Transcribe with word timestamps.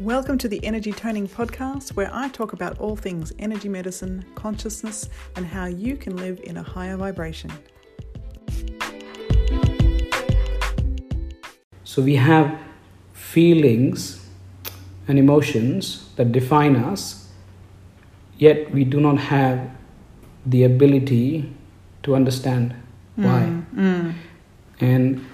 Welcome 0.00 0.38
to 0.38 0.48
the 0.48 0.64
Energy 0.64 0.92
Toning 0.92 1.26
Podcast, 1.26 1.96
where 1.96 2.08
I 2.12 2.28
talk 2.28 2.52
about 2.52 2.78
all 2.78 2.94
things 2.94 3.32
energy 3.40 3.68
medicine, 3.68 4.24
consciousness, 4.36 5.08
and 5.34 5.44
how 5.44 5.66
you 5.66 5.96
can 5.96 6.16
live 6.16 6.38
in 6.44 6.56
a 6.56 6.62
higher 6.62 6.96
vibration. 6.96 7.50
So 11.82 12.00
we 12.00 12.14
have 12.14 12.56
feelings 13.12 14.24
and 15.08 15.18
emotions 15.18 16.08
that 16.14 16.30
define 16.30 16.76
us, 16.76 17.28
yet 18.36 18.70
we 18.70 18.84
do 18.84 19.00
not 19.00 19.18
have 19.18 19.68
the 20.46 20.62
ability 20.62 21.52
to 22.04 22.14
understand 22.14 22.72
why. 23.16 23.52
Mm. 23.74 24.14
And 24.78 25.26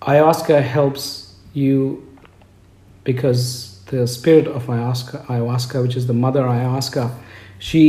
ayahuasca 0.00 0.62
helps 0.62 1.34
you 1.52 2.07
because 3.12 3.42
the 3.92 4.06
spirit 4.06 4.46
of 4.56 4.62
ayahuasca, 4.72 5.16
ayahuasca, 5.32 5.76
which 5.84 5.96
is 6.00 6.04
the 6.06 6.18
mother 6.24 6.42
ayahuasca, 6.54 7.04
she 7.68 7.80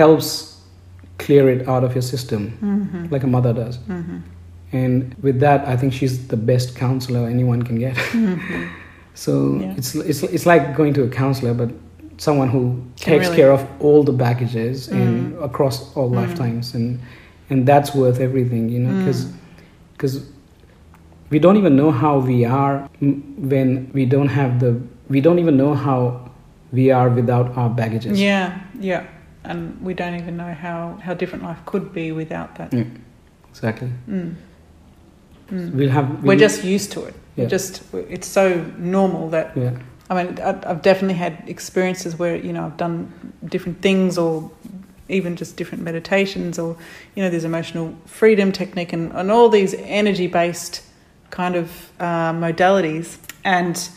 helps 0.00 0.28
clear 1.24 1.44
it 1.54 1.60
out 1.72 1.82
of 1.86 1.90
your 1.96 2.02
system 2.14 2.40
Mm-hmm. 2.62 3.02
like 3.14 3.24
a 3.28 3.30
mother 3.36 3.52
does. 3.62 3.76
Mm-hmm. 3.78 4.18
And 4.72 5.14
with 5.26 5.38
that, 5.46 5.60
I 5.72 5.74
think 5.80 5.90
she's 5.98 6.14
the 6.34 6.36
best 6.36 6.68
counselor 6.84 7.22
anyone 7.36 7.60
can 7.68 7.78
get. 7.86 7.96
Mm-hmm. 8.12 8.66
So 9.26 9.32
Yeah. 9.60 9.78
it's, 9.78 9.90
it's 10.10 10.20
it's 10.36 10.46
like 10.52 10.64
going 10.80 10.92
to 10.98 11.02
a 11.08 11.10
counselor, 11.22 11.54
but 11.62 11.70
someone 12.18 12.48
who 12.54 12.62
takes 12.96 13.24
really- 13.26 13.36
care 13.40 13.52
of 13.58 13.62
all 13.84 14.00
the 14.10 14.12
baggages 14.24 14.76
and 14.98 15.12
Mm. 15.32 15.44
across 15.48 15.76
all 15.96 16.08
Mm. 16.10 16.16
lifetimes, 16.20 16.74
and 16.76 16.88
and 17.50 17.58
that's 17.70 17.90
worth 18.00 18.18
everything, 18.28 18.64
you 18.74 18.80
know, 18.84 18.92
Mm. 18.94 19.04
because 19.06 20.12
we 21.30 21.38
don't 21.38 21.56
even 21.56 21.76
know 21.76 21.90
how 21.90 22.18
we 22.18 22.44
are 22.44 22.88
mm, 23.02 23.22
when 23.38 23.90
we 23.92 24.06
don't 24.06 24.28
have 24.28 24.60
the 24.60 24.80
we 25.08 25.20
don't 25.20 25.38
even 25.38 25.56
know 25.56 25.74
how 25.74 26.30
we 26.72 26.90
are 26.90 27.08
without 27.08 27.56
our 27.56 27.70
baggages. 27.70 28.20
Yeah, 28.20 28.60
yeah. 28.80 29.06
And 29.44 29.80
we 29.80 29.94
don't 29.94 30.16
even 30.16 30.36
know 30.36 30.52
how, 30.52 30.98
how 31.00 31.14
different 31.14 31.44
life 31.44 31.58
could 31.64 31.92
be 31.92 32.10
without 32.10 32.56
that. 32.56 32.72
Yeah. 32.72 32.84
Exactly. 33.50 33.90
Mm. 34.08 34.34
Mm. 35.50 35.72
We'll 35.72 35.90
have. 35.90 36.22
We're 36.22 36.30
we'll- 36.30 36.38
just 36.38 36.64
used 36.64 36.92
to 36.92 37.04
it. 37.04 37.14
Yeah. 37.36 37.44
just 37.44 37.82
it's 37.92 38.26
so 38.26 38.64
normal 38.78 39.28
that 39.28 39.54
Yeah. 39.56 39.76
I 40.08 40.14
mean 40.24 40.38
I've 40.40 40.80
definitely 40.80 41.18
had 41.18 41.42
experiences 41.46 42.18
where 42.18 42.34
you 42.34 42.50
know 42.50 42.64
I've 42.64 42.78
done 42.78 43.12
different 43.44 43.82
things 43.82 44.16
or 44.16 44.50
even 45.10 45.36
just 45.36 45.56
different 45.58 45.84
meditations 45.84 46.58
or 46.58 46.78
you 47.14 47.22
know 47.22 47.28
there's 47.28 47.44
emotional 47.44 47.94
freedom 48.06 48.52
technique 48.52 48.94
and, 48.94 49.12
and 49.12 49.30
all 49.30 49.50
these 49.50 49.74
energy 49.74 50.26
based 50.26 50.82
kind 51.30 51.56
of 51.56 51.90
uh, 52.00 52.32
modalities 52.32 53.18
and 53.44 53.88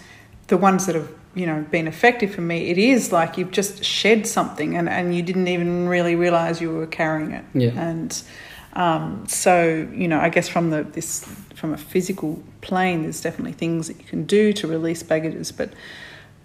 the 0.48 0.58
ones 0.58 0.86
that 0.86 0.96
have 0.96 1.10
you 1.36 1.46
know 1.46 1.64
been 1.72 1.88
effective 1.88 2.34
for 2.34 2.42
me 2.42 2.70
it 2.72 2.78
is 2.78 3.12
like 3.12 3.38
you've 3.38 3.52
just 3.52 3.84
shed 3.84 4.26
something 4.26 4.76
and, 4.76 4.90
and 4.90 5.16
you 5.16 5.22
didn't 5.22 5.48
even 5.48 5.88
really 5.88 6.16
realize 6.16 6.60
you 6.60 6.72
were 6.72 6.88
carrying 6.88 7.32
it 7.32 7.46
Yeah. 7.54 7.70
and 7.90 8.22
um, 8.74 9.26
so 9.28 9.88
you 9.94 10.08
know 10.08 10.20
I 10.20 10.30
guess 10.30 10.48
from 10.50 10.70
the 10.72 10.84
this 10.84 11.24
from 11.56 11.74
a 11.74 11.78
physical 11.78 12.42
plane 12.62 13.04
there's 13.04 13.22
definitely 13.22 13.54
things 13.54 13.88
that 13.88 13.98
you 14.00 14.06
can 14.06 14.24
do 14.26 14.54
to 14.54 14.68
release 14.68 15.04
baggages 15.04 15.52
but 15.52 15.70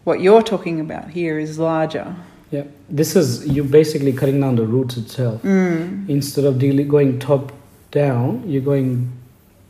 what 0.04 0.20
you're 0.20 0.42
talking 0.42 0.80
about 0.80 1.10
here 1.10 1.38
is 1.38 1.58
larger 1.58 2.14
Yeah. 2.50 2.64
This 2.90 3.16
is 3.16 3.46
you're 3.46 3.64
basically 3.80 4.12
cutting 4.12 4.40
down 4.40 4.56
the 4.56 4.66
roots 4.66 4.96
itself. 4.96 5.42
mm. 5.42 6.08
instead 6.08 6.44
of 6.44 6.58
dealing, 6.58 6.88
going 6.88 7.18
top 7.18 7.52
down 7.90 8.42
you're 8.46 8.62
going 8.74 9.10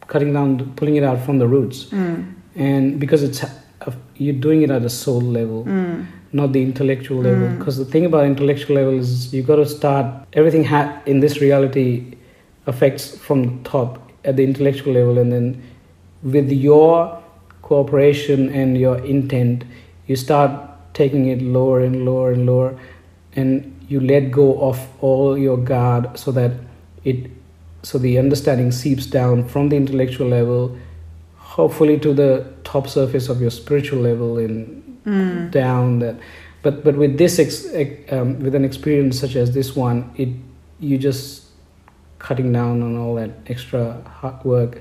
cutting 0.07 0.33
down 0.33 0.73
pulling 0.77 0.97
it 0.97 1.05
out 1.05 1.21
from 1.25 1.39
the 1.39 1.47
roots 1.47 1.85
Mm. 1.91 2.25
and 2.57 3.01
because 3.01 3.23
it's 3.23 3.45
you're 4.17 4.41
doing 4.49 4.63
it 4.63 4.71
at 4.71 4.83
a 4.85 4.89
soul 4.91 5.21
level 5.21 5.65
Mm. 5.65 6.07
not 6.33 6.53
the 6.53 6.63
intellectual 6.63 7.19
level 7.23 7.49
Mm. 7.49 7.59
because 7.59 7.77
the 7.79 7.85
thing 7.85 8.05
about 8.07 8.25
intellectual 8.27 8.77
level 8.77 8.95
is 8.99 9.33
you 9.35 9.43
got 9.43 9.57
to 9.57 9.67
start 9.67 10.07
everything 10.33 10.65
ha- 10.65 10.93
in 11.07 11.21
this 11.21 11.41
reality 11.41 11.89
affects 12.67 13.17
from 13.27 13.43
the 13.45 13.53
top 13.71 13.99
at 14.25 14.37
the 14.37 14.45
intellectual 14.45 14.93
level 14.95 15.19
and 15.19 15.33
then 15.33 15.47
with 16.23 16.51
your 16.51 17.19
cooperation 17.63 18.49
and 18.51 18.79
your 18.79 18.97
intent 19.05 19.65
you 20.07 20.17
start 20.17 20.51
taking 20.95 21.27
it 21.27 21.41
lower 21.43 21.81
and 21.81 22.05
lower 22.05 22.33
and 22.33 22.47
lower 22.47 22.75
and 23.37 23.71
you 23.89 24.01
let 24.01 24.31
go 24.31 24.47
of 24.61 24.79
all 25.01 25.37
your 25.37 25.57
guard 25.59 26.09
so 26.19 26.31
that 26.33 26.53
it 27.05 27.31
so 27.85 27.99
the 27.99 28.19
understanding 28.19 28.73
seeps 28.73 29.07
down 29.07 29.47
from 29.47 29.69
the 29.69 29.77
intellectual 29.77 30.27
level 30.29 30.77
hopefully 31.57 31.99
to 31.99 32.13
the 32.15 32.31
top 32.65 32.89
surface 32.89 33.29
of 33.29 33.41
your 33.41 33.51
spiritual 33.51 34.01
level 34.01 34.39
and 34.39 34.81
Mm. 35.07 35.51
down 35.51 35.99
that 35.99 36.17
but 36.63 36.83
but 36.83 36.97
with 36.97 37.19
this 37.19 37.39
ex, 37.39 37.67
um, 38.11 38.29
with 38.45 38.55
an 38.55 38.65
experience 38.65 39.21
such 39.21 39.37
as 39.37 39.53
this 39.53 39.77
one 39.77 39.99
it 40.17 40.31
you 40.81 40.97
just 40.97 41.43
cutting 42.19 42.51
down 42.55 42.81
on 42.83 42.97
all 42.97 43.15
that 43.17 43.31
extra 43.49 43.83
hard 44.21 44.43
work 44.45 44.81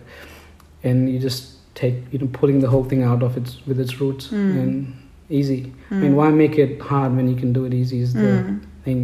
and 0.82 1.10
you 1.12 1.20
just 1.20 1.42
take 1.76 1.96
you 2.14 2.20
know 2.20 2.30
pulling 2.32 2.62
the 2.62 2.70
whole 2.70 2.86
thing 2.86 3.04
out 3.04 3.22
of 3.22 3.36
its 3.36 3.58
with 3.68 3.80
its 3.82 4.00
roots 4.00 4.28
Mm. 4.30 4.62
and 4.64 4.94
easy 5.30 5.60
i 5.92 5.94
Mm. 5.94 6.02
mean 6.02 6.16
why 6.16 6.30
make 6.44 6.56
it 6.58 6.80
hard 6.80 7.12
when 7.18 7.28
you 7.28 7.36
can 7.36 7.52
do 7.52 7.66
it 7.66 7.74
easy 7.74 8.00
is 8.00 8.14
the 8.14 8.20
Mm. 8.38 8.60
thing 8.86 9.02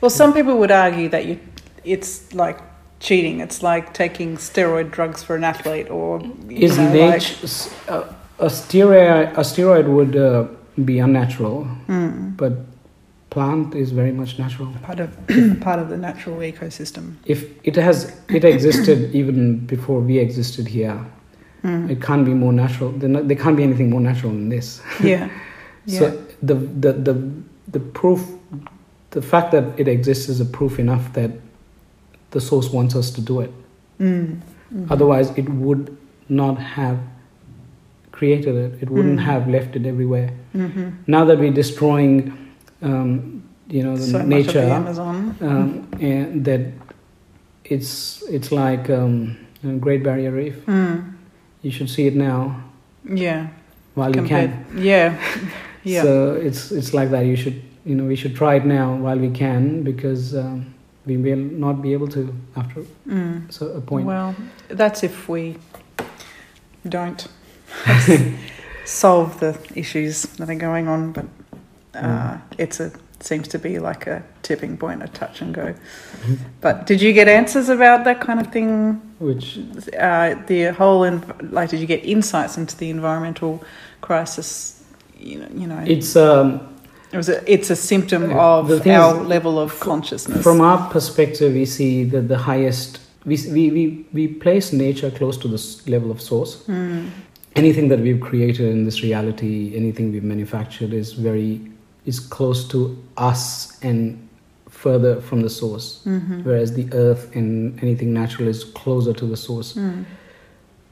Well, 0.00 0.10
some 0.10 0.32
people 0.32 0.56
would 0.60 0.70
argue 0.70 1.08
that 1.10 1.26
you, 1.26 1.36
it's 1.84 2.32
like 2.34 2.58
cheating. 3.00 3.40
It's 3.40 3.62
like 3.62 3.92
taking 3.92 4.36
steroid 4.36 4.90
drugs 4.90 5.22
for 5.22 5.36
an 5.36 5.44
athlete, 5.44 5.90
or 5.90 6.22
is 6.48 6.76
know, 6.78 6.92
nature 6.92 7.46
uh, 7.88 8.12
a 8.38 8.46
steroid 8.46 9.32
a 9.32 9.40
steroid 9.40 9.86
would 9.88 10.16
uh, 10.16 10.46
be 10.84 10.98
unnatural. 10.98 11.68
Mm, 11.88 12.36
but 12.36 12.52
plant 13.30 13.74
is 13.74 13.90
very 13.90 14.12
much 14.12 14.38
natural. 14.38 14.72
Part 14.82 15.00
of 15.00 15.10
part 15.60 15.78
of 15.78 15.88
the 15.88 15.96
natural 15.96 16.38
ecosystem. 16.38 17.14
if 17.26 17.44
it 17.64 17.76
has 17.76 18.20
it 18.28 18.44
existed 18.44 19.14
even 19.20 19.58
before 19.66 20.00
we 20.00 20.18
existed 20.18 20.68
here 20.68 21.04
Mm. 21.64 21.88
it 21.90 22.02
can't 22.02 22.26
be 22.26 22.34
more 22.34 22.52
natural. 22.52 22.90
There, 22.90 23.22
there 23.22 23.36
can't 23.36 23.56
be 23.56 23.62
anything 23.62 23.88
more 23.88 24.00
natural 24.00 24.32
than 24.32 24.50
this. 24.50 24.82
Yeah, 25.02 25.30
yeah, 25.86 25.98
so 25.98 26.24
the, 26.42 26.54
the 26.54 26.92
the 26.92 27.32
the 27.68 27.80
proof 27.80 28.20
the 29.10 29.22
fact 29.22 29.52
that 29.52 29.64
it 29.78 29.88
exists 29.88 30.28
is 30.28 30.40
a 30.40 30.44
proof 30.44 30.78
enough 30.78 31.14
that 31.14 31.30
the 32.36 32.40
source 32.50 32.68
wants 32.76 32.94
us 33.00 33.10
to 33.16 33.20
do 33.30 33.40
it 33.44 33.52
mm, 33.98 34.06
mhm. 34.74 34.86
otherwise 34.94 35.28
it 35.42 35.48
would 35.64 35.84
not 36.28 36.56
have 36.76 36.98
created 38.18 38.54
it 38.64 38.72
it 38.82 38.88
wouldn't 38.90 39.18
Mm. 39.20 39.24
have 39.32 39.48
left 39.56 39.76
it 39.78 39.84
everywhere 39.92 40.28
Mhm. 40.54 40.92
now 41.14 41.22
that 41.28 41.38
we're 41.42 41.56
destroying 41.62 42.16
um, 42.82 43.42
you 43.76 43.82
know 43.86 43.96
the 43.96 44.06
so 44.12 44.22
nature 44.36 44.64
the 44.66 44.74
Amazon. 44.82 45.16
um, 45.40 45.68
and 46.00 46.44
that 46.44 46.60
it's 47.64 48.22
it's 48.36 48.50
like 48.52 48.90
um, 48.90 49.36
Great 49.80 50.02
Barrier 50.04 50.30
Reef. 50.32 50.56
Mm, 50.66 51.14
You 51.62 51.70
should 51.70 51.88
see 51.88 52.06
it 52.06 52.14
now 52.14 52.38
yeah, 53.26 53.46
while 53.94 54.14
you 54.14 54.22
can. 54.32 54.48
yeah, 54.76 55.16
yeah. 55.84 56.02
So 56.02 56.34
it's 56.48 56.70
it's 56.78 56.92
like 56.98 57.08
that. 57.10 57.24
You 57.24 57.36
should 57.36 57.58
you 57.88 57.94
know 57.96 58.04
we 58.04 58.16
should 58.16 58.34
try 58.36 58.52
it 58.60 58.66
now 58.66 58.94
while 59.04 59.18
we 59.18 59.30
can 59.30 59.82
because 59.82 60.34
um, 60.36 60.74
we 61.06 61.16
will 61.16 61.36
not 61.36 61.82
be 61.82 61.92
able 61.92 62.08
to 62.08 62.34
after 62.56 62.84
mm. 63.06 63.52
so 63.52 63.68
a 63.68 63.80
point. 63.80 64.06
Well, 64.06 64.34
that's 64.68 65.02
if 65.02 65.28
we 65.28 65.56
don't 66.88 67.26
solve 68.84 69.40
the 69.40 69.58
issues 69.74 70.22
that 70.22 70.48
are 70.48 70.54
going 70.54 70.88
on, 70.88 71.12
but 71.12 71.26
uh, 71.94 72.38
it's 72.58 72.80
a 72.80 72.92
seems 73.20 73.48
to 73.48 73.58
be 73.58 73.78
like 73.78 74.06
a 74.06 74.22
tipping 74.42 74.76
point, 74.76 75.02
a 75.02 75.08
touch 75.08 75.40
and 75.40 75.54
go. 75.54 75.74
But 76.60 76.86
did 76.86 77.00
you 77.00 77.12
get 77.12 77.28
answers 77.28 77.68
about 77.68 78.04
that 78.04 78.20
kind 78.20 78.40
of 78.40 78.52
thing? 78.52 79.00
Which 79.18 79.58
Uh, 79.98 80.34
the 80.46 80.72
whole, 80.76 81.02
env- 81.02 81.52
like, 81.52 81.70
did 81.70 81.80
you 81.80 81.86
get 81.86 82.04
insights 82.04 82.58
into 82.58 82.76
the 82.76 82.90
environmental 82.90 83.64
crisis? 84.00 84.82
You 85.18 85.38
know, 85.40 85.48
you 85.54 85.66
know, 85.66 85.82
it's 85.86 86.16
um, 86.16 86.46
it 86.46 86.58
was 86.58 86.60
a, 86.60 86.73
it's 87.46 87.70
a 87.70 87.76
symptom 87.76 88.24
of 88.24 88.36
our 88.36 88.70
is, 88.70 89.26
level 89.28 89.58
of 89.58 89.78
consciousness. 89.80 90.42
from 90.42 90.60
our 90.60 90.90
perspective, 90.90 91.52
we 91.54 91.64
see 91.64 92.04
that 92.04 92.28
the 92.28 92.38
highest 92.38 93.00
we 93.24 93.36
we 93.50 93.70
we, 93.70 94.06
we 94.12 94.28
place 94.28 94.72
nature 94.72 95.10
close 95.10 95.36
to 95.38 95.48
this 95.48 95.86
level 95.88 96.10
of 96.10 96.20
source. 96.20 96.64
Mm, 96.66 97.10
anything 97.56 97.88
that 97.88 98.00
we've 98.00 98.20
created 98.20 98.66
in 98.68 98.84
this 98.84 99.02
reality, 99.02 99.74
anything 99.76 100.12
we've 100.12 100.24
manufactured 100.24 100.92
is 100.92 101.12
very 101.12 101.60
is 102.04 102.20
close 102.20 102.68
to 102.68 102.96
us 103.16 103.78
and 103.82 104.18
further 104.68 105.20
from 105.20 105.40
the 105.42 105.48
source. 105.48 106.02
mhm, 106.04 106.44
Whereas 106.44 106.74
the 106.74 106.86
earth 106.92 107.34
and 107.34 107.78
anything 107.82 108.12
natural 108.12 108.48
is 108.48 108.64
closer 108.64 109.12
to 109.14 109.24
the 109.26 109.36
source. 109.36 109.74
mm, 109.74 110.04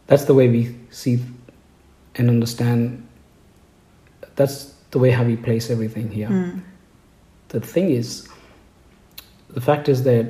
That's 0.06 0.24
the 0.24 0.34
way 0.34 0.48
we 0.48 0.74
see 0.90 1.18
and 2.14 2.28
understand. 2.30 3.06
That's 4.36 4.71
the 4.92 4.98
way 4.98 5.10
how 5.10 5.24
we 5.24 5.36
place 5.36 5.70
everything 5.70 6.10
here. 6.10 6.28
mm, 6.28 6.60
The 7.48 7.60
thing 7.60 7.90
is, 7.90 8.28
the 9.50 9.60
fact 9.60 9.88
is 9.88 10.04
that 10.04 10.26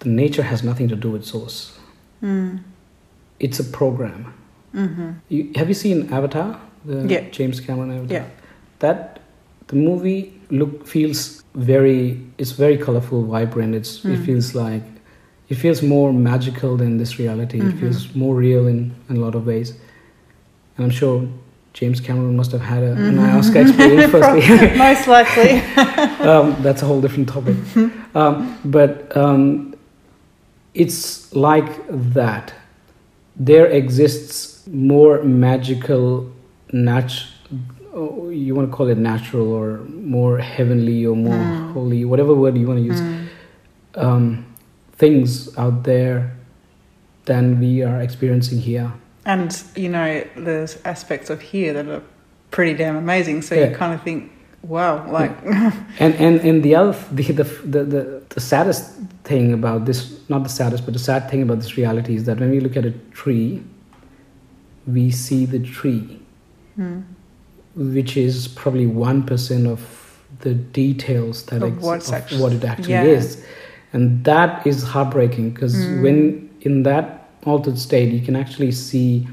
the 0.00 0.08
nature 0.08 0.42
has 0.42 0.62
nothing 0.62 0.88
to 0.88 0.96
do 0.96 1.10
with 1.10 1.24
source. 1.24 1.78
mm, 2.22 2.58
It's 3.40 3.58
a 3.60 3.64
program. 3.64 4.34
mhm. 4.74 5.14
You, 5.28 5.50
have 5.56 5.68
you 5.68 5.74
seen 5.74 6.12
Avatar? 6.12 6.60
The 6.84 7.06
Yeah. 7.08 7.24
James 7.30 7.60
Cameron 7.60 7.90
Avatar. 7.92 8.16
Yeah. 8.18 8.26
that 8.78 9.18
the 9.66 9.76
movie 9.76 10.32
look 10.50 10.86
feels 10.86 11.42
very 11.54 12.18
it's 12.38 12.52
very 12.52 12.78
colorful 12.78 13.20
vibrant 13.24 13.74
it's 13.74 13.92
it 14.04 14.18
Mm. 14.18 14.24
feels 14.26 14.54
like 14.54 14.84
it 15.50 15.56
feels 15.64 15.82
more 15.82 16.12
magical 16.14 16.76
than 16.82 16.96
this 16.98 17.18
reality 17.18 17.58
Mhm. 17.60 17.68
it 17.70 17.76
feels 17.82 18.14
more 18.14 18.34
real 18.46 18.66
in, 18.66 18.78
in 19.08 19.16
a 19.16 19.20
lot 19.26 19.34
of 19.34 19.42
ways 19.46 19.68
and 20.76 20.80
i'm 20.86 20.90
sure 21.02 21.18
james 21.72 22.00
cameron 22.00 22.34
must 22.36 22.50
have 22.52 22.60
had 22.72 22.82
a, 22.82 22.92
an 22.92 23.14
Mhm. 23.16 23.24
ayahuasca 23.24 23.58
experience 23.66 24.10
firstly 24.16 24.78
Most 24.78 25.06
likely. 25.16 25.50
um, 26.30 26.46
that's 26.62 26.82
a 26.82 26.86
whole 26.86 27.00
different 27.00 27.28
topic. 27.28 27.56
Um, 28.14 28.58
but 28.64 28.92
um, 29.16 29.74
it's 30.74 31.32
like 31.34 31.70
that. 32.14 32.52
There 33.36 33.66
exists 33.66 34.66
more 34.66 35.22
magical, 35.22 36.30
nat- 36.72 37.24
oh, 37.94 38.28
you 38.30 38.54
want 38.54 38.70
to 38.70 38.76
call 38.76 38.88
it 38.88 38.98
natural 38.98 39.52
or 39.52 39.78
more 40.18 40.38
heavenly 40.38 41.04
or 41.06 41.16
more 41.16 41.34
Mm. 41.34 41.72
holy, 41.72 42.04
whatever 42.04 42.34
word 42.34 42.56
you 42.56 42.66
want 42.66 42.78
to 42.80 42.84
use, 42.92 43.00
Mm. 43.00 43.26
um, 43.96 44.44
things 45.02 45.56
out 45.56 45.84
there 45.84 46.18
than 47.24 47.44
we 47.60 47.82
are 47.82 48.00
experiencing 48.00 48.58
here. 48.58 48.92
And 49.24 49.62
you 49.76 49.88
know, 49.88 50.24
there's 50.36 50.78
aspects 50.84 51.30
of 51.30 51.40
here 51.40 51.72
that 51.74 51.86
are 51.88 52.02
pretty 52.50 52.74
damn 52.74 52.96
amazing. 52.96 53.42
So 53.42 53.54
Yeah. 53.54 53.68
you 53.70 53.76
kind 53.76 53.92
of 53.94 54.02
think, 54.02 54.30
wow, 54.62 55.06
like 55.10 55.30
And 55.98 56.14
and 56.14 56.40
and 56.40 56.62
the 56.62 56.74
other 56.74 56.96
the 57.12 57.24
the, 57.32 57.44
the 57.44 57.84
the 57.84 58.22
the 58.28 58.40
saddest 58.40 58.94
thing 59.24 59.52
about 59.52 59.84
this 59.84 60.18
not 60.28 60.42
the 60.42 60.48
saddest 60.48 60.84
but 60.86 60.94
the 60.94 60.98
sad 61.00 61.28
thing 61.30 61.42
about 61.42 61.58
this 61.60 61.76
reality 61.76 62.14
is 62.16 62.24
that 62.24 62.40
when 62.40 62.50
we 62.50 62.60
look 62.60 62.76
at 62.76 62.84
a 62.86 62.92
tree, 63.12 63.62
we 64.86 65.10
see 65.10 65.44
the 65.44 65.58
tree, 65.60 66.18
mm, 66.78 67.02
which 67.76 68.16
is 68.16 68.48
probably 68.48 68.86
one 68.86 69.22
percent 69.22 69.66
of 69.66 69.80
the 70.40 70.54
details 70.54 71.42
that 71.46 71.62
Of 71.62 71.74
ex- 71.76 71.82
what's 71.84 72.08
of 72.08 72.14
actu- 72.14 72.38
what 72.42 72.52
it 72.52 72.64
actually 72.64 72.94
yeah. 72.94 73.04
is, 73.18 73.44
and 73.92 74.24
that 74.24 74.66
is 74.66 74.82
heartbreaking 74.82 75.50
because 75.50 75.74
Mm. 75.76 76.02
when 76.02 76.50
in 76.62 76.82
that 76.84 77.19
altered 77.44 77.78
state 77.78 78.12
you 78.12 78.20
can 78.20 78.36
actually 78.36 78.72
see. 78.72 79.26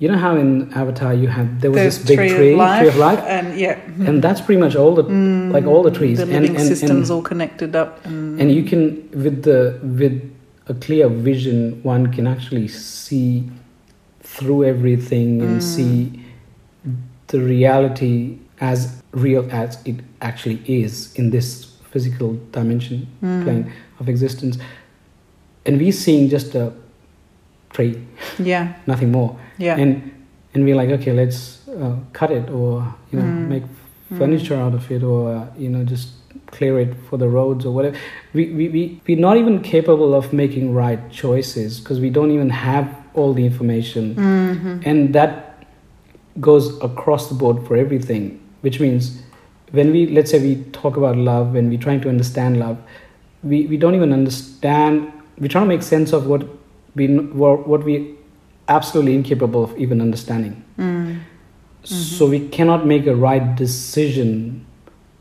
You 0.00 0.06
know 0.08 0.16
how 0.18 0.36
in 0.36 0.72
Avatar 0.74 1.12
you 1.12 1.26
have 1.26 1.60
there 1.60 1.72
was 1.72 1.80
there's 1.80 1.98
this 1.98 2.06
big 2.06 2.18
tree, 2.18 2.28
tree, 2.28 2.52
of 2.52 2.58
life, 2.58 2.78
tree 2.80 2.88
of 2.88 2.96
life, 2.96 3.18
and 3.26 3.58
yeah, 3.58 3.80
and 4.06 4.22
that's 4.22 4.40
pretty 4.40 4.60
much 4.60 4.76
all 4.76 4.94
the 4.94 5.02
Mm, 5.18 5.52
like 5.52 5.64
all 5.66 5.82
the 5.82 5.90
trees 5.90 6.18
the 6.18 6.22
and- 6.22 6.32
living 6.32 6.56
and- 6.56 6.64
systems 6.66 7.10
and- 7.10 7.16
all 7.16 7.22
connected 7.22 7.74
up, 7.74 8.04
and, 8.06 8.40
and 8.40 8.52
you 8.52 8.62
can 8.62 9.08
with 9.10 9.42
the 9.42 9.80
with 9.82 10.22
a 10.68 10.74
clear 10.74 11.08
vision 11.08 11.80
one 11.82 12.12
can 12.12 12.26
actually 12.28 12.68
see 12.68 13.50
through 14.20 14.64
everything 14.64 15.42
and 15.42 15.58
Mm. 15.58 15.62
see 15.62 16.20
the 17.28 17.40
reality 17.40 18.38
as 18.60 19.02
real 19.12 19.48
as 19.50 19.78
it 19.84 19.96
actually 20.20 20.60
is 20.66 21.12
in 21.16 21.30
this 21.30 21.72
physical 21.90 22.38
dimension 22.52 23.06
Mm, 23.22 23.42
plane 23.44 23.72
of 23.98 24.08
existence 24.08 24.58
and 25.66 25.78
we're 25.80 25.92
seeing 25.92 26.28
just 26.28 26.54
a 26.54 26.72
yeah, 28.38 28.72
nothing 28.86 29.10
more 29.12 29.30
yeah, 29.58 29.76
and 29.82 29.90
and 30.54 30.64
we're 30.64 30.76
like 30.76 30.90
okay 31.00 31.12
let's 31.12 31.68
uh, 31.68 31.94
cut 32.12 32.30
it 32.30 32.50
or 32.50 32.82
you 33.10 33.18
know 33.18 33.24
Mm. 33.24 33.48
make 33.48 33.62
Mm. 34.10 34.18
furniture 34.18 34.56
out 34.56 34.74
of 34.74 34.90
it 34.90 35.02
or 35.02 35.20
uh, 35.34 35.46
you 35.62 35.68
know 35.68 35.84
just 35.84 36.08
clear 36.56 36.80
it 36.80 36.94
for 37.10 37.18
the 37.18 37.28
roads 37.28 37.66
or 37.66 37.72
whatever 37.76 37.94
we, 38.32 38.44
we, 38.58 38.68
we, 38.74 38.82
we're 39.06 39.18
not 39.28 39.36
even 39.36 39.60
capable 39.60 40.14
of 40.14 40.32
making 40.32 40.74
right 40.74 41.00
choices 41.10 41.78
because 41.80 42.00
we 42.00 42.08
don't 42.10 42.30
even 42.30 42.48
have 42.50 42.86
all 43.14 43.34
the 43.34 43.44
information 43.44 44.14
Mhm. 44.16 44.80
and 44.88 45.14
that 45.14 45.30
goes 46.40 46.66
across 46.82 47.28
the 47.28 47.34
board 47.34 47.66
for 47.66 47.76
everything 47.76 48.40
which 48.62 48.80
means 48.80 49.20
when 49.72 49.92
we 49.92 50.06
let's 50.06 50.30
say 50.30 50.38
we 50.38 50.54
talk 50.72 50.96
about 50.96 51.16
love 51.16 51.52
when 51.52 51.68
we're 51.68 51.78
trying 51.88 52.00
to 52.00 52.08
understand 52.08 52.58
love 52.58 52.76
we, 53.42 53.66
we 53.66 53.76
don't 53.76 53.94
even 53.94 54.12
understand 54.12 55.12
we're 55.38 55.48
trying 55.48 55.64
to 55.68 55.68
make 55.76 55.82
sense 55.82 56.12
of 56.12 56.26
what 56.26 56.42
we 56.98 57.06
what, 57.42 57.66
what 57.66 57.84
we 57.84 58.14
absolutely 58.68 59.14
incapable 59.14 59.64
of 59.64 59.76
even 59.78 60.00
understanding 60.00 60.62
Mm. 60.78 61.20
so 61.84 62.26
we 62.26 62.38
cannot 62.48 62.86
make 62.86 63.06
a 63.06 63.14
right 63.14 63.56
decision 63.56 64.64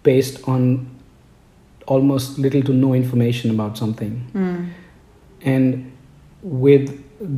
based 0.04 0.48
on 0.48 0.64
almost 1.86 2.38
little 2.46 2.62
to 2.70 2.74
no 2.74 2.94
information 2.94 3.52
about 3.52 3.78
something 3.78 4.16
Mm. 4.34 4.70
and 5.42 5.92
with 6.44 6.90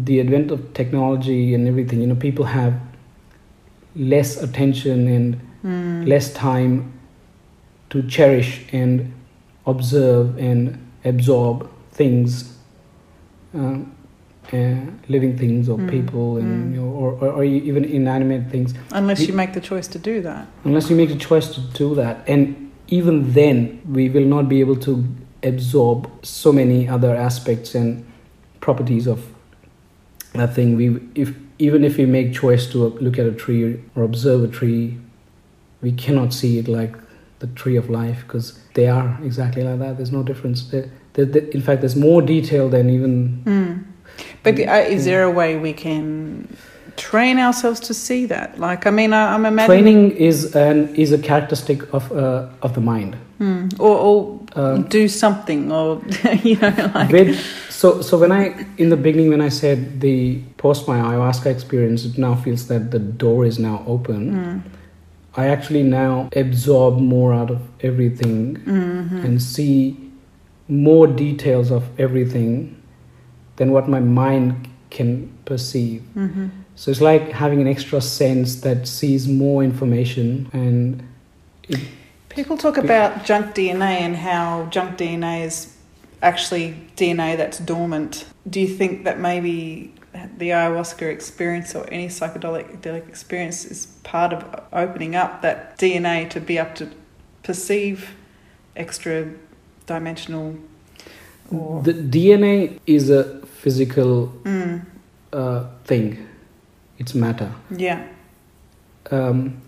the 0.07 0.19
advent 0.19 0.51
of 0.51 0.73
technology 0.73 1.53
and 1.53 1.67
everything 1.67 2.01
you 2.01 2.07
know 2.07 2.15
people 2.15 2.45
have 2.45 2.73
less 3.95 4.41
attention 4.47 5.07
and 5.07 5.39
Mm. 5.63 6.07
less 6.07 6.33
time 6.33 6.93
to 7.89 8.01
cherish 8.03 8.51
and 8.71 9.11
observe 9.65 10.37
and 10.39 10.77
absorb 11.03 11.67
things 11.91 12.53
uh, 13.57 13.77
uh, 14.53 14.75
living 15.07 15.37
things 15.37 15.69
or 15.69 15.77
Mm, 15.77 15.89
people 15.89 16.37
and 16.37 16.47
mm. 16.47 16.75
you 16.75 16.81
know, 16.81 16.87
or, 16.89 17.11
or, 17.21 17.27
or 17.37 17.43
even 17.43 17.85
inanimate 17.85 18.49
things 18.51 18.73
Unless 18.91 19.27
you 19.27 19.33
make 19.33 19.53
the 19.53 19.61
choice 19.61 19.87
to 19.89 19.99
do 19.99 20.21
that. 20.21 20.47
unless 20.63 20.89
you 20.89 20.95
make 20.95 21.09
the 21.09 21.15
choice 21.29 21.53
to 21.55 21.61
do 21.73 21.93
that 21.95 22.15
and 22.27 22.71
even 22.87 23.33
then 23.33 23.79
we 23.87 24.09
will 24.09 24.25
not 24.25 24.49
be 24.49 24.59
able 24.59 24.75
to 24.75 25.03
absorb 25.43 26.09
so 26.23 26.51
many 26.51 26.87
other 26.87 27.15
aspects 27.15 27.75
and 27.75 28.03
properties 28.59 29.07
of 29.07 29.19
that 30.33 30.53
thing 30.55 30.75
we 30.75 30.99
if 31.15 31.33
even 31.59 31.83
if 31.83 31.97
we 31.97 32.05
make 32.05 32.33
choice 32.33 32.65
to 32.71 32.77
look 33.01 33.17
at 33.19 33.25
a 33.25 33.31
tree 33.31 33.79
or 33.95 34.03
observe 34.03 34.43
a 34.43 34.47
tree 34.47 34.97
we 35.81 35.91
cannot 35.91 36.33
see 36.33 36.57
it 36.57 36.67
like 36.67 36.95
the 37.39 37.47
tree 37.47 37.75
of 37.77 37.89
life 37.89 38.23
because 38.27 38.59
they 38.73 38.87
are 38.87 39.17
exactly 39.23 39.63
like 39.63 39.79
that 39.79 39.97
there's 39.97 40.11
no 40.11 40.23
difference 40.23 40.63
there, 40.71 40.89
there, 41.13 41.25
there- 41.25 41.47
in 41.51 41.61
fact 41.61 41.81
there's 41.81 41.95
more 41.95 42.21
detail 42.21 42.67
than 42.69 42.89
even 42.89 43.43
Mm. 43.45 43.83
But 44.43 44.55
Mm, 44.55 44.67
uh, 44.69 44.89
is 44.95 45.03
there 45.05 45.23
a 45.23 45.31
way 45.31 45.57
we 45.57 45.73
can 45.73 46.47
train 46.95 47.39
ourselves 47.39 47.79
to 47.81 47.93
see 47.93 48.25
that? 48.27 48.59
Like, 48.59 48.85
I 48.87 48.91
mean, 48.91 49.13
I, 49.13 49.33
I'm 49.33 49.45
imagining, 49.45 49.83
training 49.83 50.11
is 50.17 50.55
an 50.55 50.95
is 50.95 51.11
a 51.11 51.17
characteristic 51.17 51.93
of 51.93 52.11
uh, 52.11 52.47
of 52.61 52.73
the 52.73 52.81
mind 52.81 53.15
Mm. 53.39 53.79
or, 53.79 53.97
or 53.97 54.39
Um, 54.55 54.83
do 54.89 55.07
something, 55.07 55.71
or 55.71 56.01
you 56.43 56.57
know, 56.61 56.73
like, 56.95 57.11
with 57.11 57.37
so 57.69 58.01
so 58.01 58.17
when 58.17 58.31
i 58.31 58.43
in 58.77 58.89
the 58.89 58.97
beginning 58.97 59.29
when 59.29 59.41
i 59.41 59.49
said 59.49 59.77
the 60.01 60.41
post 60.57 60.87
my 60.87 60.97
ayahuasca 60.99 61.45
experience 61.45 62.03
it 62.09 62.17
now 62.17 62.33
feels 62.35 62.67
that 62.67 62.89
the 62.91 62.99
door 62.99 63.45
is 63.45 63.57
now 63.59 63.83
open 63.87 64.21
mm. 64.33 64.61
i 65.37 65.47
actually 65.55 65.83
now 65.83 66.27
absorb 66.35 66.93
more 66.99 67.31
out 67.39 67.49
of 67.51 67.59
everything 67.89 68.57
Mhm. 68.65 69.23
and 69.25 69.41
see 69.41 69.95
more 70.67 71.07
details 71.07 71.71
of 71.71 71.83
everything 71.99 72.75
than 73.59 73.71
what 73.71 73.87
my 73.87 73.99
mind 73.99 74.67
can 74.89 75.29
perceive 75.45 76.01
Mhm. 76.15 76.49
so 76.75 76.89
it's 76.91 77.01
like 77.01 77.31
having 77.31 77.61
an 77.61 77.67
extra 77.67 78.01
sense 78.01 78.61
that 78.61 78.87
sees 78.87 79.27
more 79.27 79.63
information 79.63 80.47
and 80.51 81.03
People 82.29 82.57
talk 82.57 82.77
about 82.77 83.25
junk 83.25 83.53
DNA 83.55 83.99
and 84.07 84.15
how 84.15 84.67
junk 84.71 84.97
DNA 84.97 85.43
is 85.45 85.75
actually 86.21 86.75
DNA 86.95 87.35
that's 87.35 87.59
dormant. 87.59 88.25
Do 88.49 88.59
you 88.61 88.67
think 88.67 89.03
that 89.03 89.19
maybe 89.19 89.93
the 90.37 90.49
ayahuasca 90.49 91.11
experience 91.11 91.75
or 91.75 91.85
any 91.91 92.07
psychedelic 92.07 93.07
experience 93.09 93.65
is 93.65 93.87
part 94.03 94.31
of 94.33 94.43
opening 94.73 95.15
up 95.15 95.41
that 95.41 95.77
DNA 95.77 96.25
to 96.29 96.39
be 96.39 96.57
able 96.57 96.73
to 96.75 96.87
perceive 97.43 98.11
extra 98.75 99.27
dimensional 99.85 100.55
or 101.51 101.81
the 101.81 101.93
dna 101.93 102.79
is 102.85 103.09
a 103.09 103.38
physical 103.61 104.27
mm, 104.43 104.85
uh, 105.33 105.65
thing. 105.85 106.27
It's 106.97 107.13
matter. 107.15 107.51
Yeah. 107.75 108.07
Um, 109.11 109.61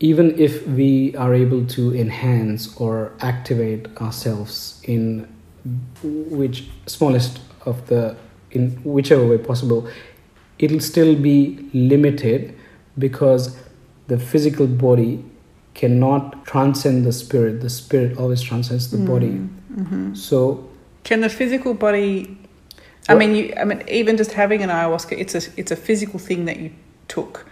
even 0.00 0.38
if 0.38 0.66
we 0.66 1.14
are 1.16 1.34
able 1.34 1.64
to 1.66 1.94
enhance 1.94 2.76
or 2.76 3.12
activate 3.20 3.86
ourselves 4.00 4.82
in 4.84 5.28
which 6.02 6.68
smallest 6.86 7.40
of 7.64 7.86
the 7.86 8.16
in 8.50 8.70
whichever 8.82 9.24
way 9.24 9.38
possible 9.38 9.88
it'll 10.58 10.80
still 10.80 11.14
be 11.14 11.68
limited 11.72 12.54
because 12.98 13.56
the 14.06 14.18
physical 14.18 14.66
body 14.66 15.24
cannot 15.74 16.44
transcend 16.44 17.04
the 17.04 17.12
spirit. 17.12 17.60
The 17.60 17.70
spirit 17.70 18.18
always 18.18 18.42
transcends 18.42 18.90
the 18.90 18.98
body. 18.98 19.30
Hmm. 19.30 20.14
So 20.14 20.68
Can 21.04 21.20
the 21.20 21.28
physical 21.28 21.74
body? 21.74 22.38
I 23.08 23.14
mean, 23.14 23.34
you. 23.34 23.52
I 23.60 23.64
mean, 23.64 23.82
even 23.88 24.16
just 24.16 24.32
having 24.32 24.62
an 24.62 24.70
ayahuasca, 24.70 25.18
it's 25.18 25.34
a 25.34 25.42
it's 25.56 25.70
a 25.72 25.76
physical 25.76 26.18
thing 26.18 26.44
that 26.46 26.58
you 26.58 26.70
took, 27.08 27.46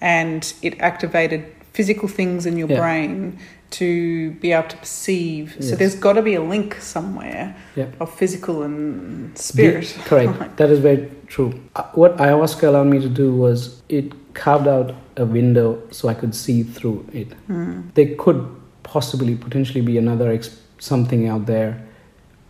and 0.00 0.52
it 0.62 0.80
activated 0.80 1.44
physical 1.72 2.08
things 2.08 2.46
in 2.46 2.56
your 2.56 2.68
Yeah. 2.70 2.78
brain 2.80 3.38
to 3.70 4.30
be 4.40 4.52
able 4.52 4.68
to 4.68 4.76
perceive. 4.76 5.56
So 5.60 5.74
there's 5.74 5.96
got 5.96 6.12
to 6.12 6.22
be 6.22 6.34
a 6.36 6.40
link 6.40 6.76
somewhere 6.80 7.56
Yeah. 7.74 7.86
of 8.00 8.14
physical 8.14 8.62
and 8.62 9.36
spirit. 9.36 9.86
The- 9.96 10.08
correct. 10.08 10.56
That 10.58 10.70
is 10.70 10.78
very 10.78 11.08
true. 11.26 11.52
Uh, 11.74 11.82
What 11.94 12.16
ayahuasca 12.18 12.62
allowed 12.68 12.86
me 12.86 13.00
to 13.00 13.08
do 13.08 13.34
was 13.34 13.82
it 13.88 14.12
carved 14.34 14.68
out 14.68 14.94
a 15.16 15.24
window 15.24 15.78
so 15.90 16.08
I 16.08 16.14
could 16.14 16.34
see 16.34 16.62
through 16.62 17.04
it. 17.12 17.28
Mm. 17.48 17.82
There 17.94 18.14
could 18.16 18.46
possibly, 18.84 19.34
potentially 19.34 19.80
be 19.80 19.98
another 19.98 20.30
ex- 20.30 20.56
something 20.78 21.26
out 21.28 21.46
there 21.46 21.80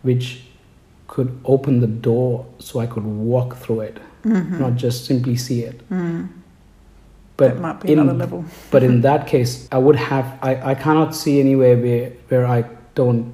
which 0.03 0.43
could 1.07 1.29
open 1.45 1.79
the 1.81 1.87
door 1.87 2.45
so 2.59 2.79
I 2.79 2.87
could 2.87 3.05
walk 3.05 3.55
through 3.57 3.81
it, 3.81 3.97
Mhm. 4.23 4.59
not 4.59 4.75
just 4.75 5.05
simply 5.05 5.35
see 5.35 5.61
it. 5.63 5.81
Mm. 5.91 6.27
But 7.37 7.53
that 7.55 7.61
might 7.61 7.79
be 7.81 7.91
in, 7.91 7.99
another 7.99 8.17
level. 8.17 8.45
but 8.71 8.81
in 8.83 9.01
that 9.01 9.27
case, 9.27 9.67
I 9.71 9.77
would 9.77 9.95
have 9.97 10.25
I, 10.41 10.71
I 10.71 10.75
cannot 10.75 11.13
see 11.15 11.39
anywhere 11.39 11.77
where 11.77 12.11
where 12.29 12.45
I 12.47 12.63
don't 12.95 13.33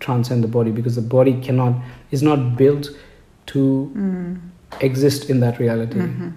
transcend 0.00 0.42
the 0.42 0.48
body 0.48 0.70
because 0.70 0.94
the 0.96 1.02
body 1.16 1.34
cannot 1.40 1.74
is 2.10 2.22
not 2.22 2.56
built 2.56 2.88
to 3.46 3.90
Mm. 3.96 4.36
exist 4.80 5.30
in 5.30 5.40
that 5.40 5.58
reality. 5.60 5.98
Mhm. 5.98 6.32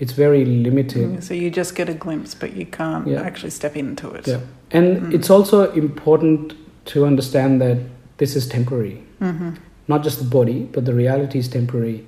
It's 0.00 0.12
very 0.12 0.44
limited. 0.44 1.08
Mm, 1.08 1.22
So 1.22 1.34
you 1.34 1.50
just 1.50 1.76
get 1.76 1.88
a 1.88 1.94
glimpse, 1.94 2.34
but 2.34 2.56
you 2.56 2.66
can't 2.66 3.06
Yeah. 3.06 3.20
actually 3.22 3.50
step 3.50 3.76
into 3.76 4.08
it. 4.10 4.26
Yeah. 4.26 4.40
And 4.72 4.86
Mm. 5.02 5.14
it's 5.14 5.30
also 5.30 5.70
important 5.72 6.54
to 6.86 7.04
understand 7.06 7.60
that 7.60 7.78
this 8.18 8.34
is 8.36 8.48
temporary. 8.48 8.98
hmm 9.20 9.50
Not 9.88 10.02
just 10.02 10.18
the 10.18 10.24
body, 10.24 10.68
but 10.72 10.84
the 10.84 10.94
reality 10.94 11.38
is 11.38 11.48
temporary, 11.48 12.06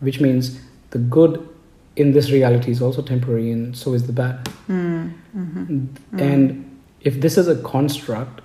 which 0.00 0.20
means 0.20 0.60
the 0.90 0.98
good 0.98 1.48
in 1.96 2.12
this 2.12 2.30
reality 2.30 2.70
is 2.70 2.82
also 2.82 3.02
temporary, 3.02 3.50
and 3.50 3.76
so 3.76 3.94
is 3.94 4.06
the 4.06 4.12
bad. 4.12 4.44
Mm. 4.68 5.12
hmm 5.32 5.86
And 6.18 6.80
if 7.00 7.20
this 7.20 7.38
is 7.38 7.48
a 7.48 7.56
construct, 7.62 8.40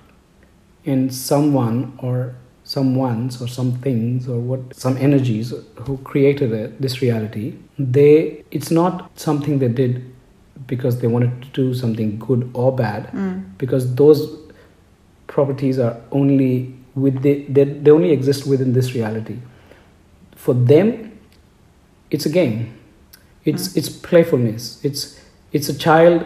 and 0.86 1.14
someone 1.14 1.92
or 1.98 2.34
someone's 2.64 3.42
or 3.42 3.48
some 3.48 3.72
things 3.80 4.28
or 4.28 4.38
what 4.38 4.74
some 4.74 4.96
energies 4.96 5.52
who 5.84 5.98
created 5.98 6.52
it, 6.52 6.80
this 6.80 7.02
reality, 7.02 7.54
they 7.78 8.44
it's 8.50 8.70
not 8.70 9.10
something 9.18 9.58
they 9.58 9.68
did 9.68 10.04
because 10.66 11.00
they 11.00 11.06
wanted 11.06 11.42
to 11.42 11.48
do 11.48 11.74
something 11.74 12.18
good 12.18 12.48
or 12.54 12.74
bad, 12.74 13.10
Mm. 13.12 13.42
because 13.58 13.94
those 13.94 14.20
properties 15.26 15.78
are 15.78 15.96
only 16.12 16.74
with 16.94 17.22
the, 17.22 17.44
they, 17.48 17.64
they 17.64 17.90
only 17.90 18.10
exist 18.10 18.46
within 18.46 18.72
this 18.72 18.94
reality. 18.94 19.38
For 20.36 20.54
them, 20.54 21.18
it's 22.10 22.26
a 22.26 22.30
game. 22.30 22.74
It's 23.44 23.76
it's 23.76 23.88
playfulness. 23.88 24.84
It's 24.84 25.20
it's 25.52 25.68
a 25.68 25.74
child 25.78 26.24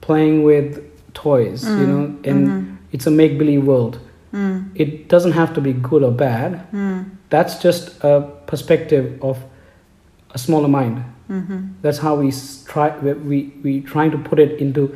playing 0.00 0.42
with 0.44 0.78
toys, 1.14 1.64
you 1.64 1.70
Mm, 1.70 1.88
know, 1.88 2.04
and 2.30 2.48
mhm. 2.48 2.76
it's 2.92 3.06
a 3.06 3.10
make 3.10 3.38
believe 3.38 3.64
world. 3.66 3.98
Mm. 4.32 4.70
It 4.74 5.08
doesn't 5.08 5.32
have 5.32 5.54
to 5.54 5.60
be 5.60 5.72
good 5.72 6.02
or 6.02 6.10
bad. 6.12 6.66
Mm. 6.72 7.04
That's 7.30 7.62
just 7.62 8.02
a 8.04 8.22
perspective 8.46 9.18
of 9.22 9.38
a 10.34 10.38
smaller 10.38 10.68
mind. 10.68 11.04
Mhm. 11.30 11.68
That's 11.82 11.98
how 11.98 12.16
we 12.16 12.32
try. 12.66 12.90
We 13.02 13.52
we 13.62 13.80
trying 13.82 14.10
to 14.10 14.18
put 14.18 14.38
it 14.38 14.60
into 14.60 14.94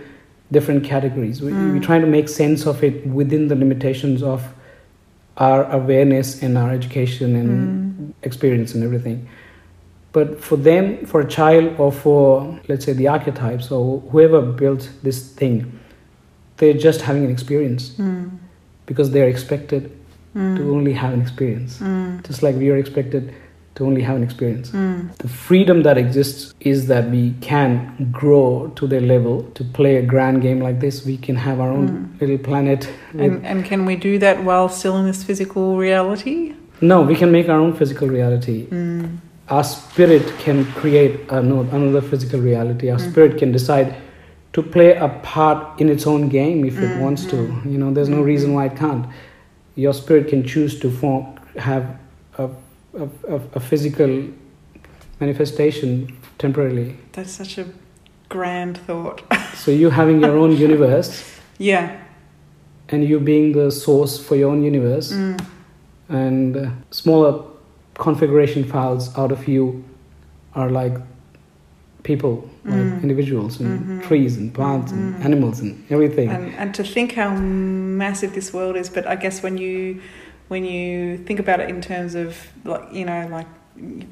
different 0.53 0.85
categories. 0.85 1.43
We, 1.43 1.51
Mm. 1.53 1.73
We're 1.75 1.81
trying 1.83 2.03
to 2.03 2.07
make 2.07 2.29
sense 2.29 2.67
of 2.67 2.83
it 2.85 3.07
within 3.07 3.49
the 3.49 3.57
limitations 3.57 4.23
of 4.23 4.43
our 5.37 5.71
awareness 5.71 6.43
and 6.43 6.57
our 6.57 6.71
education 6.71 7.35
and 7.37 7.51
Mm. 7.51 8.13
experience 8.23 8.75
and 8.75 8.83
everything. 8.85 9.27
But 10.13 10.41
for 10.41 10.57
them, 10.57 11.05
for 11.05 11.21
a 11.21 11.27
child, 11.27 11.75
or 11.79 11.93
for 11.93 12.59
let's 12.69 12.85
say 12.87 12.93
the 12.95 13.09
archetypes 13.09 13.71
or 13.71 14.01
whoever 14.13 14.41
built 14.41 14.89
this 15.03 15.19
thing, 15.33 15.67
they're 16.57 16.73
just 16.89 17.03
having 17.03 17.25
an 17.25 17.31
experience 17.31 17.91
Mm. 17.99 18.31
because 18.87 19.11
they're 19.11 19.29
expected 19.29 19.91
Mm. 20.35 20.57
to 20.57 20.63
only 20.75 20.93
have 20.93 21.13
an 21.13 21.21
experience, 21.21 21.79
Mm. 21.81 22.27
just 22.27 22.43
like 22.43 22.57
we 22.57 22.71
are 22.71 22.77
expected 22.77 23.33
to 23.77 23.85
only 23.87 24.03
have 24.03 24.17
an 24.17 24.23
experience. 24.23 24.71
Mm. 24.71 25.15
The 25.19 25.29
freedom 25.29 25.83
that 25.85 25.97
exists 25.99 26.55
is 26.61 26.87
that 26.89 27.11
we 27.11 27.35
can 27.41 28.09
grow 28.11 28.73
to 28.77 28.87
their 28.87 29.01
level 29.03 29.43
to 29.55 29.63
play 29.65 29.97
a 29.97 30.03
grand 30.03 30.43
game 30.43 30.61
like 30.61 30.81
this. 30.81 31.05
We 31.07 31.17
can 31.19 31.37
have 31.37 31.61
our 31.61 31.71
own 31.71 31.89
Mm. 31.89 32.21
little 32.21 32.39
planet. 32.39 32.89
And, 33.19 33.45
and 33.47 33.65
can 33.65 33.85
we 33.87 33.95
do 33.97 34.19
that 34.19 34.43
while 34.45 34.69
still 34.69 34.97
in 34.99 35.07
this 35.07 35.23
physical 35.23 35.77
reality? 35.77 36.55
no, 36.83 37.01
we 37.01 37.15
can 37.15 37.33
make 37.33 37.49
our 37.49 37.59
own 37.59 37.73
physical 37.73 38.07
reality. 38.07 38.67
Mm. 38.67 39.17
Our 39.49 39.65
spirit 39.65 40.27
can 40.39 40.65
create 40.81 41.21
another 41.31 42.03
physical 42.03 42.39
reality. 42.41 42.91
Our 42.91 42.99
Mhm. 42.99 43.11
spirit 43.11 43.39
can 43.39 43.51
decide 43.53 43.95
to 44.53 44.63
play 44.63 44.91
a 44.95 45.09
part 45.23 45.81
in 45.81 45.89
its 45.89 46.07
own 46.07 46.29
game 46.29 46.65
if 46.67 46.77
it 46.79 46.91
Mhm. 46.91 47.01
wants 47.01 47.25
to. 47.33 47.37
You 47.65 47.79
know, 47.79 47.91
there's 47.95 48.11
no 48.11 48.21
reason 48.23 48.53
why 48.53 48.67
it 48.67 48.77
can't. 48.77 49.05
Your 49.75 49.95
spirit 49.95 50.29
can 50.29 50.43
choose 50.45 50.79
to 50.81 50.91
form, 50.91 51.25
have 51.57 51.85
a, 52.39 52.49
a, 52.97 53.09
a, 53.35 53.41
a 53.55 53.61
physical 53.61 54.25
manifestation 55.21 56.17
temporarily. 56.39 56.97
That's 57.13 57.33
such 57.33 57.59
a 57.59 57.67
grand 58.29 58.79
thought. 58.79 59.23
So 59.57 59.71
you 59.71 59.89
having 59.91 60.21
your 60.21 60.37
own 60.37 60.53
universe 60.53 61.25
yeah. 61.59 61.97
and 62.91 63.03
you 63.03 63.19
being 63.19 63.53
the 63.53 63.71
source 63.71 64.19
for 64.23 64.37
your 64.37 64.51
own 64.51 64.63
universe 64.63 65.13
Mm. 65.13 65.41
and 66.09 66.57
uh, 66.57 66.71
smaller 66.91 67.43
configuration 67.95 68.63
files 68.65 69.17
out 69.17 69.33
of 69.33 69.49
you 69.49 69.83
are 70.55 70.69
like 70.71 70.97
people 72.03 72.35
like 72.65 72.75
Mm. 72.75 73.03
individuals 73.03 73.61
and 73.61 73.81
Mhm. 73.81 74.03
trees 74.09 74.37
and 74.37 74.53
plants 74.53 74.93
Mhm. 74.93 74.99
and 74.99 75.25
animals 75.25 75.61
and 75.61 75.73
everything 75.91 76.29
And, 76.29 76.53
and 76.59 76.75
to 76.75 76.83
think 76.85 77.13
how 77.15 77.31
massive 78.05 78.33
this 78.35 78.53
world 78.53 78.77
is, 78.77 78.89
but 78.91 79.07
I 79.07 79.17
guess 79.17 79.43
when 79.43 79.57
you 79.59 80.01
when 80.49 80.65
you 80.65 81.19
think 81.19 81.41
about 81.41 81.61
it 81.61 81.69
in 81.69 81.81
terms 81.81 82.15
of 82.15 82.37
like 82.65 82.93
you 82.93 83.05
know 83.05 83.29
like 83.31 83.47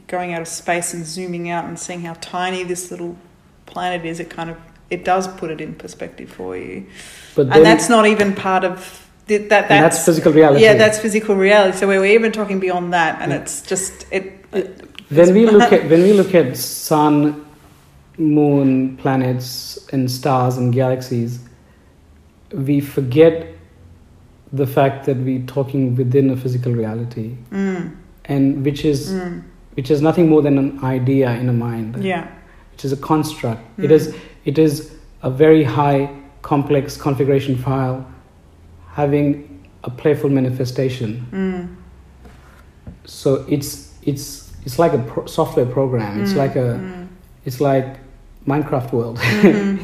going 0.06 0.34
out 0.34 0.42
of 0.42 0.48
space 0.48 0.92
and 0.94 1.06
zooming 1.06 1.50
out 1.50 1.64
and 1.64 1.78
seeing 1.78 2.02
how 2.02 2.14
tiny 2.14 2.64
this 2.64 2.90
little 2.90 3.16
planet 3.66 4.04
is, 4.04 4.20
it 4.20 4.30
kind 4.30 4.50
of 4.50 4.56
it 4.90 5.04
does 5.04 5.26
put 5.28 5.50
it 5.50 5.60
in 5.60 5.74
perspective 5.74 6.30
for 6.30 6.56
you. 6.56 6.86
but 7.34 7.46
and 7.54 7.64
that's 7.64 7.88
not 7.88 8.06
even 8.06 8.34
part 8.34 8.64
of 8.64 9.08
that. 9.26 9.48
That's, 9.48 9.68
that's 9.68 10.04
physical 10.04 10.32
reality 10.32 10.62
yeah, 10.62 10.74
that's 10.74 10.98
physical 10.98 11.34
reality. 11.34 11.78
So 11.78 11.88
we're 11.88 12.04
even 12.04 12.32
talking 12.32 12.60
beyond 12.60 12.92
that, 12.92 13.22
and 13.22 13.32
Yeah. 13.32 13.38
it's 13.38 13.62
just 13.62 14.06
it. 14.10 14.44
Uh, 14.52 14.58
it 14.58 14.90
when 15.10 15.34
we 15.34 15.46
look 15.46 15.72
at 15.76 15.88
when 15.88 16.02
we 16.02 16.12
look 16.12 16.34
at 16.34 16.56
sun 16.56 17.44
moon 18.16 18.96
planets 18.96 19.88
and 19.92 20.08
stars 20.08 20.56
and 20.56 20.72
galaxies 20.72 21.40
we 22.52 22.80
forget 22.80 23.48
the 24.62 24.66
fact 24.66 25.06
that 25.06 25.16
we're 25.26 25.44
talking 25.46 25.96
within 25.96 26.30
a 26.30 26.37
physical 26.37 26.73
reality 26.73 27.28
mm, 27.50 27.90
and 28.26 28.64
which 28.64 28.84
is 28.84 29.12
mm, 29.12 29.42
which 29.76 29.90
is 29.90 30.00
nothing 30.00 30.28
more 30.28 30.42
than 30.42 30.56
an 30.58 30.70
idea 30.84 31.30
in 31.42 31.49
a 31.49 31.52
mind. 31.52 32.02
Yeah. 32.04 32.26
which 32.73 32.84
is 32.84 32.92
a 32.92 32.96
construct. 32.96 33.61
It 33.78 33.90
Mm. 33.90 33.96
is 33.99 34.14
it 34.44 34.58
is 34.58 34.75
a 35.23 35.30
very 35.30 35.64
high 35.64 36.08
complex 36.42 36.96
configuration 37.06 37.56
file 37.56 38.04
having 39.00 39.28
a 39.84 39.90
playful 39.90 40.30
manifestation. 40.30 41.11
Mm, 41.32 41.62
so 43.04 43.44
it's 43.49 43.92
it's 44.02 44.52
it's 44.64 44.78
like 44.78 44.92
a 44.92 44.99
pro- 44.99 45.26
software 45.26 45.66
program. 45.66 46.20
It's 46.23 46.32
mm, 46.32 46.37
like 46.44 46.56
a 46.56 46.78
mm, 46.80 47.06
it's 47.44 47.61
like 47.61 47.87
minecraft 48.46 48.92
world. 48.92 49.18
Mhm. 49.18 49.78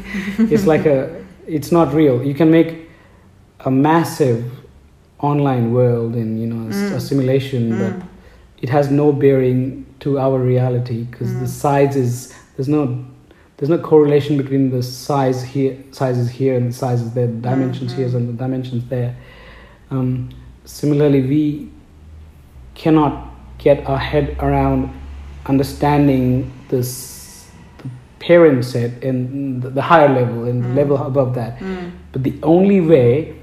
it's 0.51 0.65
like 0.65 0.85
a 0.85 0.99
it's 1.47 1.71
not 1.71 1.93
real. 1.93 2.23
You 2.23 2.33
can 2.33 2.49
make 2.51 2.89
a 3.65 3.71
massive 3.71 4.43
online 5.21 5.71
world 5.73 6.13
and 6.15 6.39
you 6.41 6.47
know 6.47 6.61
Mm. 6.69 6.93
a 6.95 6.99
simulation 6.99 7.69
but 7.77 7.93
Mm, 7.93 8.03
it 8.61 8.69
has 8.69 8.89
no 8.89 9.11
bearing 9.11 9.85
to 9.99 10.17
our 10.19 10.39
reality 10.39 11.03
because 11.03 11.29
Mm. 11.31 11.39
the 11.41 11.47
size 11.47 11.95
is 11.95 12.33
there's 12.55 12.67
no 12.69 12.97
there's 13.57 13.69
no 13.69 13.77
correlation 13.77 14.37
between 14.37 14.71
the 14.71 14.81
size 14.81 15.43
here 15.43 15.75
sizes 15.91 16.29
here 16.39 16.55
and 16.57 16.69
the 16.69 16.73
sizes 16.73 17.11
there 17.13 17.27
the 17.27 17.41
dimensions 17.49 17.93
here 17.93 18.07
Mhm. 18.09 18.15
and 18.17 18.29
the 18.29 18.37
dimensions 18.43 18.83
there 18.89 19.13
um, 19.91 20.29
similarly 20.65 21.21
we 21.21 21.67
cannot 22.75 23.13
get 23.59 23.77
our 23.87 23.97
head 23.99 24.35
around 24.39 24.89
understanding 25.45 26.49
this 26.69 26.89
the 27.83 27.89
parent 28.19 28.63
set 28.65 28.91
and 29.03 29.61
the, 29.61 29.69
the 29.69 29.81
higher 29.81 30.09
level 30.09 30.45
and 30.45 30.63
the 30.63 30.69
Mm. 30.69 30.75
level 30.81 30.97
above 30.97 31.35
that 31.35 31.59
mm, 31.59 31.91
but 32.11 32.23
the 32.23 32.33
only 32.41 32.79
way 32.81 33.33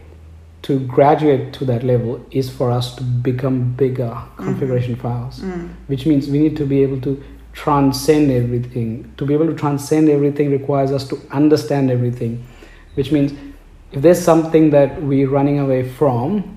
to 0.68 0.78
graduate 0.80 1.52
to 1.52 1.64
that 1.64 1.82
level 1.82 2.24
is 2.30 2.48
for 2.50 2.70
us 2.70 2.94
to 2.94 3.02
become 3.02 3.72
bigger 3.72 4.12
configuration 4.36 4.94
files 4.94 5.40
mm, 5.40 5.68
which 5.88 6.06
means 6.06 6.28
we 6.28 6.38
need 6.38 6.56
to 6.56 6.66
be 6.66 6.82
able 6.82 7.00
to 7.00 7.12
transcend 7.58 8.30
everything. 8.30 9.12
To 9.16 9.26
be 9.26 9.34
able 9.34 9.46
to 9.46 9.54
transcend 9.54 10.08
everything 10.08 10.52
requires 10.52 10.92
us 10.92 11.08
to 11.08 11.20
understand 11.32 11.90
everything, 11.90 12.46
which 12.94 13.10
means 13.10 13.32
if 13.90 14.00
there's 14.00 14.22
something 14.22 14.70
that 14.70 15.02
we're 15.02 15.28
running 15.28 15.58
away 15.58 15.88
from, 15.88 16.56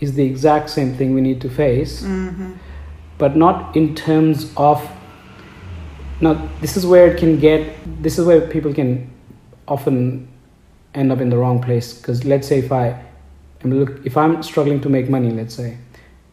is 0.00 0.14
the 0.14 0.24
exact 0.24 0.68
same 0.68 0.96
thing 0.96 1.14
we 1.14 1.20
need 1.20 1.40
to 1.42 1.48
face, 1.48 2.02
mhm. 2.02 2.56
but 3.18 3.36
not 3.36 3.76
in 3.76 3.94
terms 3.94 4.52
of. 4.56 4.82
Now, 6.20 6.34
this 6.60 6.76
is 6.76 6.84
where 6.86 7.06
it 7.12 7.18
can 7.18 7.38
get. 7.38 7.62
This 8.02 8.18
is 8.18 8.26
where 8.26 8.40
people 8.40 8.74
can 8.74 9.10
often 9.68 10.28
end 10.94 11.12
up 11.12 11.20
in 11.20 11.30
the 11.30 11.36
wrong 11.36 11.62
place. 11.62 11.94
Because 11.94 12.24
let's 12.24 12.48
say 12.48 12.58
if 12.58 12.72
I 12.72 13.00
am 13.64 13.72
look, 13.78 14.04
if 14.04 14.16
I'm 14.16 14.42
struggling 14.42 14.80
to 14.80 14.88
make 14.88 15.08
money, 15.08 15.30
let's 15.30 15.54
say, 15.54 15.78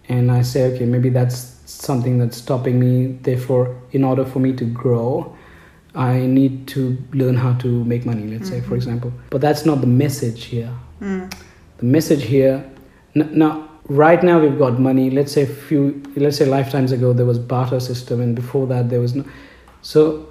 and 0.08 0.32
I 0.32 0.42
say, 0.42 0.74
okay, 0.74 0.86
maybe 0.86 1.10
that's 1.10 1.56
something 1.66 2.18
that's 2.18 2.38
stopping 2.38 2.80
me. 2.80 3.18
Therefore, 3.22 3.76
in 3.92 4.04
order 4.04 4.26
for 4.26 4.40
me 4.40 4.54
to 4.54 4.66
grow, 4.66 5.36
I 5.96 6.20
need 6.20 6.68
to 6.70 6.98
learn 7.14 7.36
how 7.36 7.54
to 7.54 7.84
make 7.86 8.06
money, 8.06 8.28
let's 8.28 8.50
say, 8.50 8.62
for 8.62 8.72
Mhm. 8.74 8.76
example. 8.78 9.12
But 9.30 9.42
that's 9.42 9.66
not 9.66 9.82
the 9.82 9.88
message 9.88 10.46
here. 10.46 10.70
Mm. 11.02 11.32
The 11.78 11.86
message 11.86 12.24
here, 12.24 12.64
n- 13.16 13.30
now, 13.34 13.64
right 13.88 14.22
now 14.24 14.40
we've 14.40 14.58
got 14.58 14.80
money. 14.80 15.10
Let's 15.10 15.32
say 15.32 15.44
a 15.44 15.48
few, 15.48 16.02
let's 16.16 16.38
say 16.38 16.46
lifetimes 16.46 16.92
ago 16.92 17.14
there 17.14 17.26
was 17.26 17.40
barter 17.40 17.80
system, 17.80 18.22
and 18.22 18.36
before 18.36 18.68
that 18.68 18.90
there 18.90 19.00
was 19.00 19.16
no. 19.16 19.24
So 19.82 20.26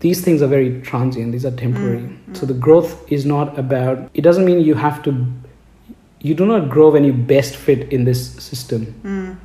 these 0.00 0.20
things 0.20 0.42
are 0.42 0.48
very 0.48 0.80
transient. 0.82 1.32
These 1.32 1.44
are 1.46 1.50
temporary. 1.52 2.00
Mm, 2.00 2.36
So 2.36 2.46
the 2.46 2.54
growth 2.54 3.04
is 3.10 3.24
not 3.24 3.58
about. 3.58 4.10
It 4.14 4.22
doesn't 4.22 4.44
mean 4.44 4.60
you 4.60 4.74
have 4.74 5.02
to. 5.04 5.10
You 6.22 6.34
do 6.34 6.46
not 6.46 6.68
grow 6.70 6.90
when 6.90 7.04
you 7.04 7.12
best 7.12 7.56
fit 7.56 7.92
in 7.92 8.04
this 8.04 8.30
system. 8.42 8.86
Mm. 9.04 9.36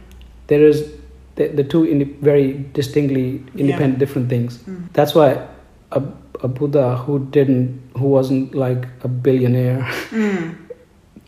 There 0.48 0.64
is 0.64 0.92
the, 1.36 1.48
the 1.48 1.64
two 1.64 1.86
indi- 1.86 2.16
very 2.22 2.66
distinctly 2.74 3.44
independent 3.56 4.00
different 4.00 4.30
things. 4.30 4.58
Mm. 4.60 4.94
That's 4.94 5.14
why 5.16 5.46
a, 5.92 6.02
a 6.44 6.48
Buddha 6.48 6.98
who 6.98 7.20
didn't, 7.32 7.82
who 7.98 8.08
wasn't 8.08 8.54
like 8.56 8.86
a 9.04 9.08
billionaire, 9.08 9.80
Mm. 10.12 10.56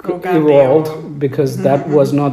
Evolved 0.01 1.19
because 1.19 1.57
that 1.63 1.85
Mhm, 1.85 1.93
was 1.93 2.13
not 2.13 2.31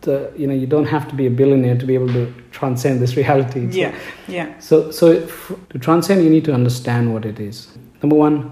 the, 0.00 0.32
you 0.36 0.46
know, 0.48 0.54
you 0.54 0.66
don't 0.66 0.86
have 0.86 1.08
to 1.08 1.14
be 1.14 1.26
a 1.26 1.30
billionaire 1.30 1.76
to 1.78 1.86
be 1.86 1.94
able 1.94 2.08
to 2.08 2.32
transcend 2.50 3.00
this 3.00 3.16
reality. 3.16 3.70
So- 3.70 3.78
Yeah, 3.78 3.92
yeah. 4.28 4.48
So, 4.58 4.90
so 4.90 5.26
to 5.70 5.78
transcend, 5.78 6.24
you 6.24 6.30
need 6.30 6.44
to 6.46 6.52
understand 6.52 7.12
what 7.14 7.24
it 7.24 7.38
is. 7.38 7.68
Number 8.02 8.16
one, 8.16 8.50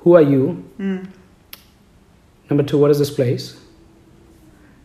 who 0.00 0.14
are 0.14 0.22
you? 0.22 0.62
Mm. 0.78 1.08
Number 2.48 2.62
two, 2.62 2.78
what 2.78 2.90
is 2.90 2.98
this 2.98 3.10
place? 3.10 3.60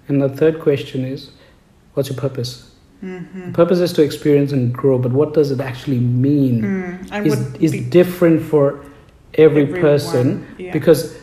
And 0.08 0.22
the 0.22 0.30
third 0.30 0.60
question 0.60 1.06
is, 1.06 1.32
what's 1.94 2.10
your 2.10 2.18
purpose? 2.18 2.72
Mm-hmm. 3.03 3.53
Purpose 3.53 3.80
is 3.80 3.94
to 3.94 4.03
experience 4.03 4.51
and 4.51 4.74
grow, 4.74 5.00
but 5.00 5.12
what 5.12 5.34
does 5.34 5.51
it 5.51 5.60
actually 5.60 6.00
mean? 6.00 6.62
Mm. 6.62 7.25
Is 7.25 7.53
is 7.56 7.72
be 7.72 7.82
different 7.82 8.44
for 8.44 8.86
every 9.34 9.63
everyone, 9.63 9.82
person 9.82 10.56
yeah. 10.60 10.72
because 10.72 11.18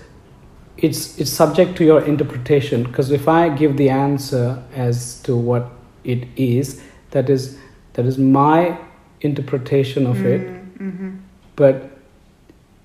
it's 0.76 1.18
it's 1.18 1.30
subject 1.30 1.76
to 1.76 1.84
your 1.84 2.04
interpretation. 2.04 2.82
Because 2.82 3.12
if 3.12 3.28
I 3.28 3.48
give 3.48 3.76
the 3.76 3.90
answer 3.90 4.60
as 4.74 5.20
to 5.22 5.36
what 5.36 5.70
it 6.02 6.26
is, 6.36 6.82
that 7.12 7.30
is 7.30 7.58
that 7.92 8.06
is 8.06 8.18
my 8.18 8.76
interpretation 9.20 10.06
of 10.06 10.24
it. 10.26 10.40
Mm-hmm. 10.40 11.16
But 11.54 11.90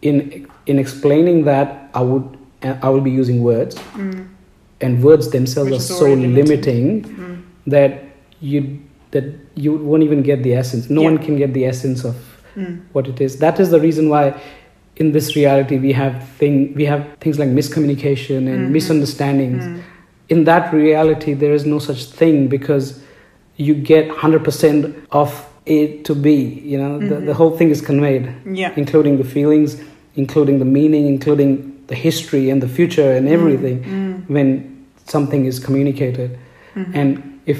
in 0.03 0.47
in 0.67 0.77
explaining 0.77 1.45
that, 1.45 1.89
I 1.95 2.01
would 2.01 2.37
I 2.63 2.89
will 2.89 3.01
be 3.01 3.11
using 3.11 3.43
words, 3.43 3.75
Mm. 3.95 4.25
and 4.81 5.03
words 5.03 5.29
themselves 5.29 5.71
Which 5.71 5.79
are 5.79 5.83
so 5.83 6.05
limited. 6.05 6.35
limiting 6.49 7.03
Mm. 7.03 7.37
that 7.67 8.03
you 8.41 8.79
that 9.11 9.25
you 9.55 9.73
won't 9.73 10.01
even 10.01 10.23
get 10.23 10.41
the 10.41 10.53
essence. 10.55 10.89
No 10.89 11.01
Yeah. 11.01 11.09
one 11.09 11.17
can 11.19 11.37
get 11.37 11.53
the 11.53 11.65
essence 11.65 12.03
of 12.03 12.15
Mm. 12.57 12.79
what 12.93 13.07
it 13.07 13.21
is. 13.21 13.37
That 13.37 13.59
is 13.59 13.69
the 13.69 13.79
reason 13.79 14.09
why 14.09 14.33
in 14.97 15.11
this 15.11 15.35
reality 15.35 15.77
we 15.77 15.91
have 15.91 16.15
thing 16.39 16.73
we 16.75 16.85
have 16.85 17.03
things 17.19 17.37
like 17.37 17.49
miscommunication 17.49 18.47
and 18.47 18.67
Mhm. 18.67 18.71
misunderstandings. 18.71 19.63
Mm. 19.63 19.79
In 20.29 20.43
that 20.45 20.73
reality, 20.73 21.33
there 21.33 21.53
is 21.53 21.65
no 21.65 21.77
such 21.79 22.05
thing 22.05 22.47
because 22.47 22.99
you 23.57 23.73
get 23.75 24.07
hundred 24.09 24.43
percent 24.43 24.95
of 25.11 25.29
A 25.67 25.87
to 26.07 26.15
B. 26.15 26.61
You 26.65 26.77
know, 26.79 26.97
the, 26.99 27.15
Mhm. 27.15 27.25
the 27.27 27.33
whole 27.35 27.51
thing 27.51 27.69
is 27.69 27.81
conveyed, 27.81 28.27
Yeah. 28.51 28.71
including 28.75 29.17
the 29.17 29.23
feelings, 29.23 29.77
including 30.15 30.57
the 30.59 30.65
meaning, 30.65 31.05
including 31.07 31.71
the 31.93 31.99
history 32.09 32.45
and 32.51 32.59
the 32.65 32.71
future 32.79 33.09
and 33.17 33.25
everything 33.37 33.77
Mm. 33.83 34.13
when 34.35 34.47
something 35.15 35.41
is 35.51 35.55
communicated. 35.67 36.29
Mhm. 36.75 36.95
And 36.99 37.07
if 37.53 37.57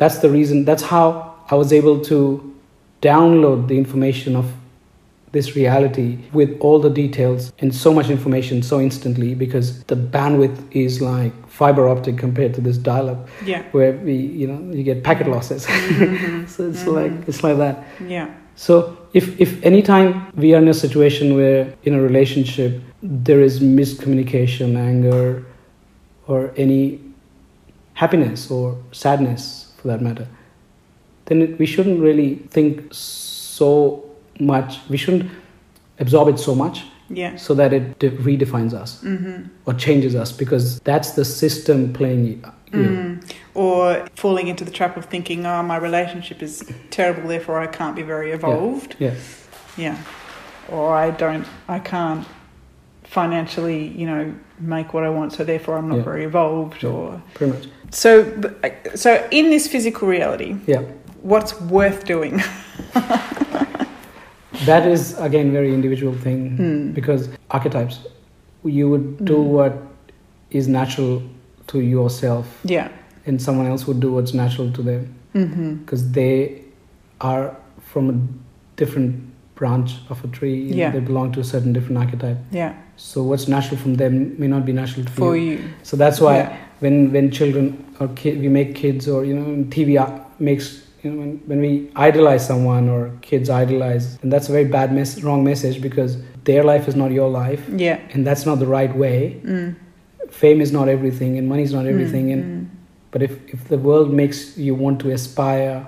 that's 0.00 0.18
the 0.24 0.30
reason, 0.38 0.56
that's 0.68 0.82
how 0.94 1.06
I 1.52 1.54
was 1.62 1.70
able 1.80 1.98
to 2.12 2.18
download 3.02 3.68
the 3.70 3.76
information 3.84 4.34
of 4.42 4.46
this 5.32 5.54
reality 5.54 6.08
with 6.32 6.50
all 6.64 6.78
the 6.86 6.92
details 7.04 7.52
and 7.60 7.68
so 7.84 7.90
much 7.98 8.08
information 8.16 8.62
so 8.62 8.76
instantly 8.80 9.34
because 9.34 9.66
the 9.92 9.98
bandwidth 10.14 10.58
is 10.84 10.92
like 11.14 11.32
fiber 11.60 11.84
optic 11.94 12.16
compared 12.26 12.52
to 12.54 12.60
this 12.66 12.78
dial 12.78 13.06
up 13.14 13.20
yeah. 13.44 13.62
where 13.76 13.92
we 14.06 14.14
you 14.40 14.46
know 14.50 14.58
you 14.76 14.82
get 14.90 14.98
packet 15.10 15.26
losses 15.34 15.62
Mhm. 15.66 16.48
so 16.54 16.58
it's 16.70 16.84
Mhm. 16.84 16.94
like 17.00 17.12
it's 17.28 17.42
like 17.46 17.58
that 17.64 17.76
Yeah. 18.16 18.28
so 18.66 18.72
if 19.18 19.24
if 19.40 19.50
anytime 19.70 20.08
we 20.42 20.48
are 20.54 20.58
in 20.62 20.68
a 20.68 20.74
situation 20.74 21.34
where 21.36 21.60
in 21.84 21.94
a 21.94 22.00
relationship 22.08 22.80
there 23.28 23.40
is 23.48 23.60
miscommunication 23.60 24.76
anger 24.76 25.44
or 26.26 26.52
any 26.64 27.00
happiness 27.94 28.50
or 28.50 28.76
sadness 28.92 29.72
for 29.78 29.88
that 29.88 30.02
matter 30.02 30.26
then 31.26 31.42
it, 31.42 31.58
we 31.58 31.66
shouldn't 31.66 32.00
really 32.08 32.30
think 32.56 32.82
so 32.92 33.70
much 34.40 34.78
we 34.90 34.96
shouldn't 34.96 35.30
absorb 35.98 36.28
it 36.34 36.38
so 36.38 36.54
much 36.54 36.84
Yeah. 37.08 37.36
so 37.36 37.54
that 37.54 37.72
it 37.72 37.84
de- 38.00 38.10
redefines 38.28 38.72
us 38.82 38.90
Mm-hmm. 39.02 39.36
or 39.66 39.74
changes 39.74 40.14
us 40.14 40.32
because 40.32 40.64
that's 40.80 41.10
the 41.12 41.24
system 41.24 41.92
playing 41.92 42.26
you 42.26 42.38
Mm. 42.72 43.15
Or 43.56 44.06
falling 44.14 44.48
into 44.48 44.64
the 44.64 44.70
trap 44.70 44.96
of 44.98 45.06
thinking, 45.06 45.46
oh, 45.46 45.62
my 45.62 45.76
relationship 45.78 46.42
is 46.42 46.62
terrible, 46.90 47.26
therefore 47.28 47.58
I 47.58 47.66
can't 47.66 47.96
be 47.96 48.02
very 48.02 48.30
evolved. 48.32 48.96
yeah 48.98 49.14
Yeah. 49.78 49.96
Or 50.68 50.94
I 50.94 51.10
don't, 51.10 51.46
I 51.68 51.78
can't 51.78 52.26
financially, 53.04 53.86
you 54.00 54.06
know, 54.06 54.34
make 54.60 54.92
what 54.94 55.04
I 55.04 55.10
want, 55.10 55.32
so 55.32 55.42
therefore 55.44 55.78
I'm 55.78 55.88
not 55.88 55.98
Yeah. 55.98 56.02
very 56.12 56.24
evolved. 56.24 56.82
Yeah. 56.82 56.90
Or 56.90 57.22
pretty 57.34 57.52
much 57.54 57.66
so, 57.92 58.10
so 58.94 59.10
in 59.30 59.48
this 59.50 59.68
physical 59.68 60.06
reality, 60.08 60.56
yeah 60.66 60.82
what's 61.22 61.52
worth 61.60 62.04
doing? 62.04 62.34
that 64.66 64.86
is 64.86 65.16
again 65.18 65.52
very 65.52 65.72
individual 65.72 66.14
thing 66.14 66.56
Hmm. 66.56 66.92
because 66.92 67.28
archetypes 67.50 67.96
you 68.64 68.88
would 68.90 69.24
do 69.24 69.36
Mm. 69.36 69.44
what 69.56 69.72
is 70.50 70.66
natural 70.68 71.22
to 71.68 71.78
yourself 71.80 72.46
Yeah. 72.64 72.88
And 73.26 73.40
someone 73.42 73.66
else 73.66 73.86
would 73.86 74.00
do 74.00 74.12
what's 74.12 74.34
natural 74.34 74.70
to 74.72 74.82
them 74.82 75.12
Mm-hmm. 75.34 75.74
because 75.84 76.12
they 76.12 76.62
are 77.20 77.54
from 77.92 78.08
a 78.10 78.14
different 78.76 79.22
branch 79.54 79.96
of 80.10 80.24
a 80.24 80.28
tree 80.28 80.60
Yeah. 80.72 80.90
they 80.92 81.00
belong 81.00 81.32
to 81.32 81.40
a 81.40 81.44
certain 81.44 81.72
different 81.74 81.98
archetype 81.98 82.38
Yeah. 82.50 82.72
so 82.96 83.22
what's 83.22 83.46
natural 83.46 83.78
from 83.78 83.94
them 83.96 84.34
may 84.38 84.46
not 84.46 84.64
be 84.64 84.72
natural 84.72 85.04
to 85.04 85.12
For 85.12 85.36
you 85.36 85.42
you. 85.52 85.58
so 85.82 85.96
that's 85.96 86.20
why 86.20 86.36
Yeah. 86.38 86.56
when 86.80 87.12
when 87.12 87.30
children 87.30 87.84
or 88.00 88.08
kid, 88.08 88.40
we 88.40 88.48
make 88.48 88.74
kids 88.74 89.08
or 89.08 89.24
you 89.26 89.34
know 89.38 89.64
tv 89.76 89.98
makes 90.38 90.66
you 91.02 91.10
know 91.10 91.18
when, 91.20 91.32
when 91.46 91.60
we 91.60 91.70
idolize 91.96 92.46
someone 92.46 92.88
or 92.88 93.10
kids 93.20 93.50
idolize 93.50 94.18
and 94.22 94.32
that's 94.32 94.48
a 94.48 94.52
very 94.52 94.68
bad 94.78 94.92
mess 94.92 95.22
wrong 95.22 95.44
message 95.44 95.80
because 95.82 96.16
their 96.44 96.62
life 96.72 96.88
is 96.88 96.96
not 96.96 97.10
your 97.10 97.28
life 97.28 97.62
Yeah. 97.76 97.98
and 98.14 98.26
that's 98.26 98.46
not 98.46 98.58
the 98.58 98.66
right 98.78 98.94
way 99.04 99.18
Mm. 99.44 99.74
fame 100.30 100.60
is 100.60 100.72
not 100.72 100.88
everything 100.88 101.36
and 101.38 101.46
money 101.48 101.62
is 101.62 101.72
not 101.72 101.86
everything 101.86 102.26
Mm, 102.28 102.32
and 102.34 102.44
mm, 102.44 102.65
but 103.16 103.22
if, 103.22 103.32
if 103.48 103.68
the 103.68 103.78
world 103.78 104.12
makes 104.12 104.58
you 104.58 104.74
want 104.74 105.00
to 105.00 105.10
aspire 105.10 105.86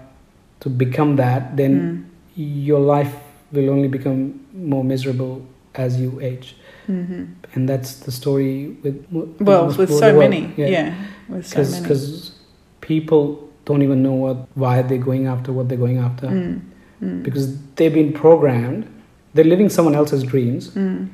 to 0.61 0.71
become 0.71 1.17
that 1.17 1.59
then 1.59 1.75
mm, 1.77 2.05
your 2.37 2.81
life 2.81 3.15
will 3.53 3.69
only 3.69 3.87
become 3.87 4.41
more 4.55 4.83
miserable 4.83 5.45
as 5.75 6.01
you 6.01 6.19
age 6.23 6.57
mhm. 6.89 7.29
and 7.53 7.69
that's 7.69 7.97
the 8.07 8.11
story 8.11 8.69
with 8.83 8.97
Well, 9.41 9.67
with 9.67 9.93
so 9.93 10.19
many. 10.19 10.55
Yeah. 10.57 10.95
With 11.29 11.47
so 11.47 11.63
many. 11.63 11.83
because 11.83 12.33
people 12.81 13.47
don't 13.67 13.83
even 13.83 14.03
know 14.03 14.17
what 14.25 14.39
why 14.55 14.81
they're 14.81 15.07
going 15.11 15.27
after 15.27 15.53
what 15.53 15.69
they're 15.69 15.85
going 15.87 15.99
after 15.99 16.29
Mm, 16.29 16.63
mm, 17.03 17.23
because 17.23 17.45
they've 17.75 17.93
been 18.01 18.15
programmed 18.15 18.89
they're 19.35 19.53
living 19.55 19.69
someone 19.69 19.95
else's 19.95 20.25
dreams 20.33 20.71
mm, 20.71 21.11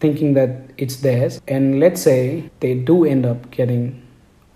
thinking 0.00 0.32
that 0.40 0.50
it's 0.78 0.96
theirs 1.06 1.40
and 1.46 1.78
let's 1.84 2.00
say 2.00 2.50
they 2.60 2.74
do 2.90 3.04
end 3.04 3.26
up 3.34 3.50
getting 3.60 3.84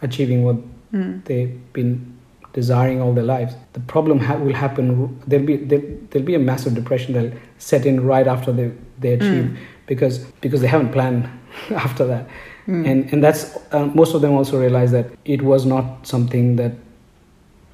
achieving 0.02 0.44
what 0.44 0.56
mm, 0.92 1.24
they've 1.24 1.72
been 1.72 2.16
desiring 2.52 3.00
all 3.00 3.12
their 3.14 3.24
lives 3.24 3.54
the 3.74 3.80
problem 3.80 4.18
ha- 4.18 4.36
will 4.36 4.54
happen 4.54 4.86
there'll 5.26 5.46
be 5.46 5.56
there, 5.56 5.82
there'll 6.10 6.26
be 6.26 6.34
a 6.34 6.38
massive 6.38 6.74
depression 6.74 7.14
that'll 7.14 7.32
set 7.58 7.86
in 7.86 8.04
right 8.04 8.26
after 8.26 8.50
they 8.52 8.70
they 8.98 9.12
achieve 9.14 9.44
mm, 9.44 9.56
because 9.86 10.18
because 10.40 10.60
they 10.60 10.66
haven't 10.66 10.90
planned 10.92 11.28
after 11.86 12.04
that 12.06 12.26
mm. 12.66 12.84
and 12.90 13.12
and 13.12 13.22
that's 13.22 13.56
uh, 13.72 13.86
most 13.94 14.14
of 14.14 14.20
them 14.20 14.32
also 14.32 14.58
realize 14.60 14.90
that 14.90 15.06
it 15.24 15.42
was 15.42 15.64
not 15.64 15.84
something 16.06 16.56
that 16.56 16.72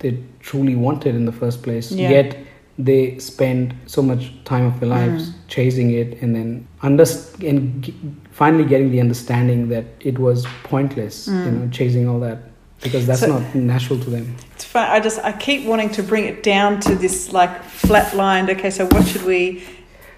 they 0.00 0.22
truly 0.40 0.74
wanted 0.76 1.14
in 1.14 1.24
the 1.24 1.33
first 1.33 1.62
place 1.62 1.90
Yeah. 1.90 2.11
yet 2.11 2.37
they 2.79 3.18
spend 3.18 3.74
so 3.87 4.02
much 4.02 4.33
time 4.44 4.66
of 4.66 4.79
their 4.81 4.90
lives 4.90 5.31
Mm. 5.31 5.35
chasing 5.48 5.90
it 5.92 6.20
and 6.22 6.35
then 6.37 6.66
under 6.83 7.07
and 7.50 7.83
g- 7.83 7.94
finally 8.31 8.64
getting 8.72 8.90
the 8.90 9.00
understanding 9.00 9.68
that 9.70 9.85
it 10.00 10.18
was 10.18 10.44
pointless 10.64 11.29
you 11.29 11.35
Mm. 11.35 11.52
know 11.61 11.68
chasing 11.70 12.07
all 12.11 12.20
that 12.20 12.38
because 12.82 13.06
that's 13.06 13.20
So- 13.20 13.38
not 13.38 13.54
natural 13.54 13.98
to 14.00 14.10
them 14.10 14.34
It's 14.54 14.64
fun. 14.64 14.88
I 14.90 15.00
just 15.00 15.18
I 15.24 15.32
keep 15.32 15.66
wanting 15.66 15.90
to 15.90 16.02
bring 16.02 16.24
it 16.24 16.42
down 16.42 16.80
to 16.80 16.94
this 16.94 17.32
like 17.32 17.50
flatlined. 17.64 18.48
Okay, 18.50 18.70
so 18.70 18.86
what 18.86 19.06
should 19.06 19.24
we 19.24 19.62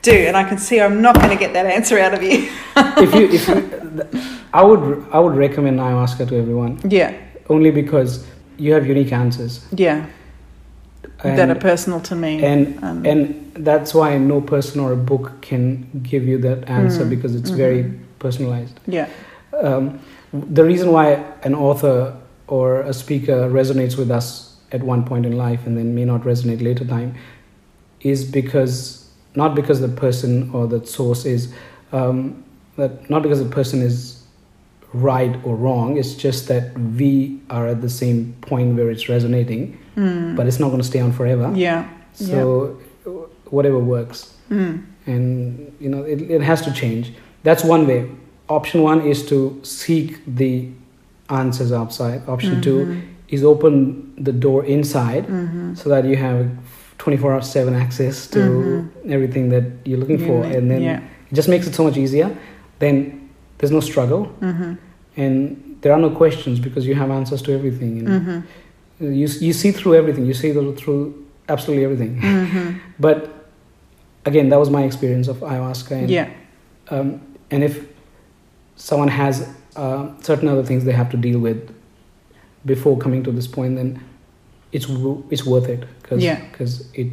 do? 0.02 0.12
And 0.28 0.36
I 0.36 0.44
can 0.48 0.58
see 0.58 0.80
I'm 0.80 1.00
not 1.02 1.14
going 1.16 1.30
to 1.30 1.36
get 1.44 1.52
that 1.54 1.66
answer 1.66 1.98
out 1.98 2.14
of 2.14 2.22
you. 2.22 2.48
if 2.76 3.14
you 3.14 3.24
if 3.36 3.48
you 3.48 3.56
i 4.54 4.62
would 4.62 4.82
i 5.12 5.18
would 5.18 5.36
recommend 5.36 5.78
ayahuasca 5.80 6.26
to 6.28 6.34
everyone 6.42 6.78
Yeah, 6.88 7.12
only 7.48 7.70
because 7.70 8.24
you 8.56 8.72
have 8.74 8.86
unique 8.86 9.12
answers 9.12 9.60
yeah, 9.76 10.06
that 11.22 11.48
are 11.50 11.54
personal 11.70 12.00
to 12.00 12.14
me. 12.14 12.42
and 12.44 12.78
Um, 12.82 13.04
and 13.06 13.18
that's 13.68 13.92
why 13.94 14.16
no 14.18 14.40
person 14.40 14.80
or 14.80 14.92
a 14.92 14.96
book 14.96 15.24
can 15.42 15.84
give 16.10 16.24
you 16.30 16.38
that 16.48 16.58
answer 16.68 17.04
Mm, 17.04 17.10
because 17.10 17.34
it's 17.34 17.50
mhm. 17.50 17.56
very 17.64 17.82
personalized 18.18 18.76
yeah, 18.86 19.06
um, 19.62 19.98
the 20.54 20.64
reason 20.64 20.88
why 20.92 21.06
an 21.42 21.54
author 21.54 22.14
or 22.48 22.80
a 22.80 22.92
speaker 22.92 23.48
resonates 23.50 23.96
with 23.96 24.10
us 24.10 24.56
at 24.72 24.82
one 24.82 25.04
point 25.04 25.24
in 25.24 25.36
life 25.36 25.66
and 25.66 25.76
then 25.76 25.94
may 25.94 26.04
not 26.04 26.22
resonate 26.22 26.62
later 26.62 26.84
time 26.84 27.14
is 28.00 28.24
because 28.24 29.08
not 29.34 29.54
because 29.54 29.80
the 29.80 29.88
person 29.88 30.50
or 30.52 30.66
the 30.66 30.84
source 30.86 31.24
is 31.24 31.52
um, 31.92 32.44
that 32.76 33.08
not 33.08 33.22
because 33.22 33.42
the 33.42 33.48
person 33.48 33.80
is 33.80 34.22
right 34.92 35.36
or 35.44 35.54
wrong 35.54 35.96
it's 35.96 36.14
just 36.14 36.48
that 36.48 36.76
we 36.78 37.38
are 37.50 37.66
at 37.68 37.82
the 37.82 37.90
same 37.90 38.34
point 38.40 38.76
where 38.76 38.90
it's 38.90 39.08
resonating 39.08 39.78
mm. 39.98 40.36
but 40.36 40.46
it's 40.46 40.58
not 40.58 40.68
going 40.68 40.80
to 40.80 40.86
stay 40.86 41.00
on 41.00 41.12
forever. 41.12 41.52
Yeah, 41.54 41.88
so 42.14 42.78
whatever 43.50 43.78
works. 43.78 44.34
Mm. 44.50 44.86
and 45.04 45.76
you 45.78 45.90
know 45.90 46.02
it, 46.02 46.22
it 46.22 46.40
has 46.40 46.62
to 46.62 46.72
change. 46.72 47.12
That's 47.42 47.64
one 47.64 47.86
way. 47.86 48.10
Option 48.48 48.82
one 48.82 49.02
is 49.02 49.26
to 49.28 49.60
seek 49.62 50.24
the 50.26 50.70
answers 51.28 51.72
outside 51.72 52.20
option 52.28 52.60
two 52.60 52.78
Mhm. 52.86 53.00
is 53.28 53.42
open 53.44 53.74
the 54.16 54.32
door 54.32 54.64
inside 54.64 55.24
Mhm. 55.28 55.76
so 55.76 55.88
that 55.90 56.04
you 56.04 56.16
have 56.16 56.46
24 56.98 57.32
hour 57.32 57.42
7 57.42 57.74
access 57.74 58.26
to 58.28 58.38
Mhm. 58.40 59.12
everything 59.12 59.50
that 59.50 59.64
you're 59.84 59.98
looking 60.00 60.18
for 60.18 60.44
and 60.44 60.70
then 60.70 60.82
yeah, 60.82 61.00
it 61.30 61.34
just 61.34 61.48
makes 61.48 61.66
it 61.66 61.74
so 61.74 61.84
much 61.84 61.96
easier 61.96 62.30
then 62.78 62.94
there's 63.58 63.72
no 63.72 63.80
struggle 63.80 64.28
Mhm. 64.40 64.76
and 65.16 65.56
there 65.82 65.92
are 65.92 66.00
no 66.00 66.10
questions 66.10 66.58
because 66.60 66.86
you 66.88 66.94
have 66.94 67.10
answers 67.10 67.42
to 67.42 67.52
everything 67.52 67.98
and 67.98 68.08
Mhm. 68.08 68.42
you, 69.00 69.28
you 69.48 69.52
see 69.52 69.70
through 69.70 69.94
everything 69.94 70.24
you 70.26 70.34
see 70.34 70.52
through 70.52 71.14
absolutely 71.48 71.84
everything 71.84 72.18
Mhm. 72.20 72.74
but 72.98 73.18
again 74.24 74.48
that 74.48 74.58
was 74.58 74.70
my 74.70 74.82
experience 74.84 75.28
of 75.28 75.36
ayahuasca 75.40 75.92
and 76.02 76.10
yeah, 76.10 76.26
um, 76.90 77.20
and 77.50 77.62
if 77.62 77.74
someone 78.76 79.08
has 79.08 79.46
uh, 79.76 80.08
certain 80.20 80.48
other 80.48 80.62
things 80.64 80.84
they 80.84 80.92
have 80.92 81.10
to 81.10 81.16
deal 81.16 81.38
with 81.38 81.70
before 82.64 82.98
coming 82.98 83.22
to 83.24 83.30
this 83.32 83.46
point, 83.46 83.76
then 83.76 84.00
it's 84.72 84.86
it's 85.30 85.44
worth 85.46 85.68
it 85.68 85.84
because 86.02 86.22
Yeah. 86.22 86.38
it 86.94 87.06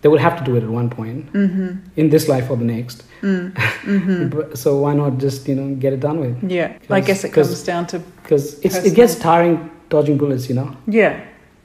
they 0.00 0.08
will 0.08 0.18
have 0.18 0.36
to 0.38 0.44
do 0.44 0.54
it 0.56 0.62
at 0.62 0.68
one 0.70 0.88
point 0.90 1.32
Mhm. 1.32 1.78
in 1.96 2.10
this 2.10 2.28
life 2.28 2.50
or 2.50 2.56
the 2.56 2.64
next. 2.64 3.02
Mm. 3.22 3.52
Mhm. 3.84 4.56
So 4.56 4.78
why 4.82 4.94
not 4.94 5.18
just 5.18 5.48
you 5.48 5.54
know 5.56 5.74
get 5.74 5.92
it 5.92 6.00
done 6.00 6.20
with? 6.20 6.36
Yeah, 6.50 6.68
I 6.90 7.00
guess 7.00 7.24
it 7.24 7.32
comes 7.32 7.64
down 7.64 7.86
to 7.88 7.98
Because 8.22 8.60
it's 8.62 8.76
it 8.84 8.94
gets 8.94 9.14
tiring 9.16 9.70
dodging 9.88 10.16
bullets. 10.18 10.48
You 10.48 10.54
know, 10.54 10.68
yeah. 10.86 11.12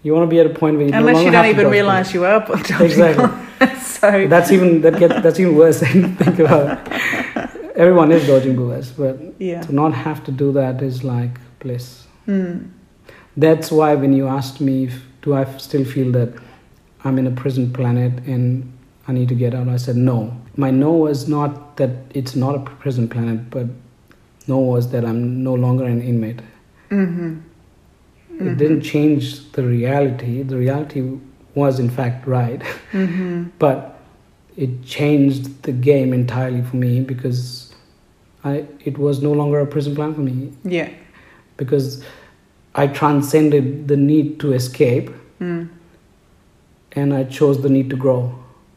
you 0.04 0.14
want 0.16 0.24
to 0.30 0.32
be 0.36 0.40
at 0.40 0.48
a 0.48 0.50
point 0.62 0.78
where 0.78 0.86
you 0.88 0.92
no 0.92 0.98
Unless 1.00 1.16
longer 1.16 1.30
you 1.30 1.32
don't 1.38 1.50
even 1.56 1.68
realize 1.70 2.14
you 2.16 2.26
are 2.26 2.40
bullets. 2.40 2.70
dodging 2.74 2.86
exactly. 2.88 3.28
bullets. 3.60 3.88
so 4.00 4.28
That's 4.28 4.52
even 4.52 4.82
that 4.82 4.98
get 5.00 5.22
that's 5.24 5.40
even 5.40 5.56
worse. 5.56 5.80
than 5.82 6.16
think 6.16 6.40
about 6.40 6.66
it. 6.88 7.23
Everyone 7.76 8.12
is 8.12 8.28
dodging 8.28 8.56
bullets, 8.56 8.90
but 8.92 9.20
yeah. 9.40 9.62
to 9.62 9.74
not 9.74 9.94
have 9.94 10.24
to 10.26 10.32
do 10.32 10.52
that 10.54 10.82
is 10.82 11.04
like 11.04 11.40
bliss. 11.60 12.06
Mm. 12.28 12.70
That's 13.36 13.72
why 13.72 13.96
when 13.96 14.14
you 14.14 14.28
asked 14.28 14.62
me, 14.62 14.86
if, 14.86 15.02
do 15.24 15.34
I 15.34 15.46
still 15.58 15.84
feel 15.84 16.12
that 16.12 16.34
I'm 17.04 17.18
in 17.18 17.26
a 17.26 17.32
prison 17.32 17.74
planet 17.74 18.14
and 18.26 18.72
I 19.08 19.12
need 19.14 19.28
to 19.30 19.36
get 19.36 19.56
out, 19.56 19.68
I 19.68 19.78
said 19.78 19.96
no. 19.96 20.36
My 20.56 20.70
no 20.70 20.92
was 20.92 21.28
not 21.28 21.78
that 21.78 21.90
it's 22.14 22.36
not 22.36 22.56
a 22.56 22.60
prison 22.60 23.08
planet, 23.10 23.50
but 23.50 23.66
no 24.48 24.60
was 24.60 24.92
that 24.92 25.04
I'm 25.04 25.44
no 25.44 25.54
longer 25.56 25.86
an 25.86 26.02
inmate. 26.02 26.42
Mhm. 26.92 27.42
It 28.36 28.42
Mhm. 28.44 28.58
didn't 28.58 28.82
change 28.82 29.52
the 29.54 29.64
reality. 29.64 30.44
The 30.44 30.58
reality 30.58 31.04
was, 31.56 31.80
in 31.80 31.90
fact, 31.90 32.28
right, 32.28 32.62
Mhm. 32.92 33.50
but 33.60 34.00
it 34.56 34.84
changed 34.84 35.64
the 35.64 35.72
game 35.72 36.14
entirely 36.14 36.62
for 36.62 36.76
me 36.78 37.02
because 37.02 37.63
I, 38.44 38.66
it 38.84 38.98
was 38.98 39.22
no 39.22 39.32
longer 39.32 39.60
a 39.60 39.66
prison 39.66 39.96
plan 39.96 40.14
for 40.14 40.22
me. 40.22 40.52
Yeah. 40.64 40.90
because 41.56 42.04
I 42.76 42.88
transcended 42.88 43.88
the 43.88 43.96
need 43.98 44.40
to 44.40 44.54
escape 44.54 45.12
Mm. 45.40 45.70
and 46.94 47.14
I 47.14 47.24
chose 47.26 47.62
the 47.62 47.70
need 47.70 47.90
to 47.92 47.96
grow. 47.96 48.34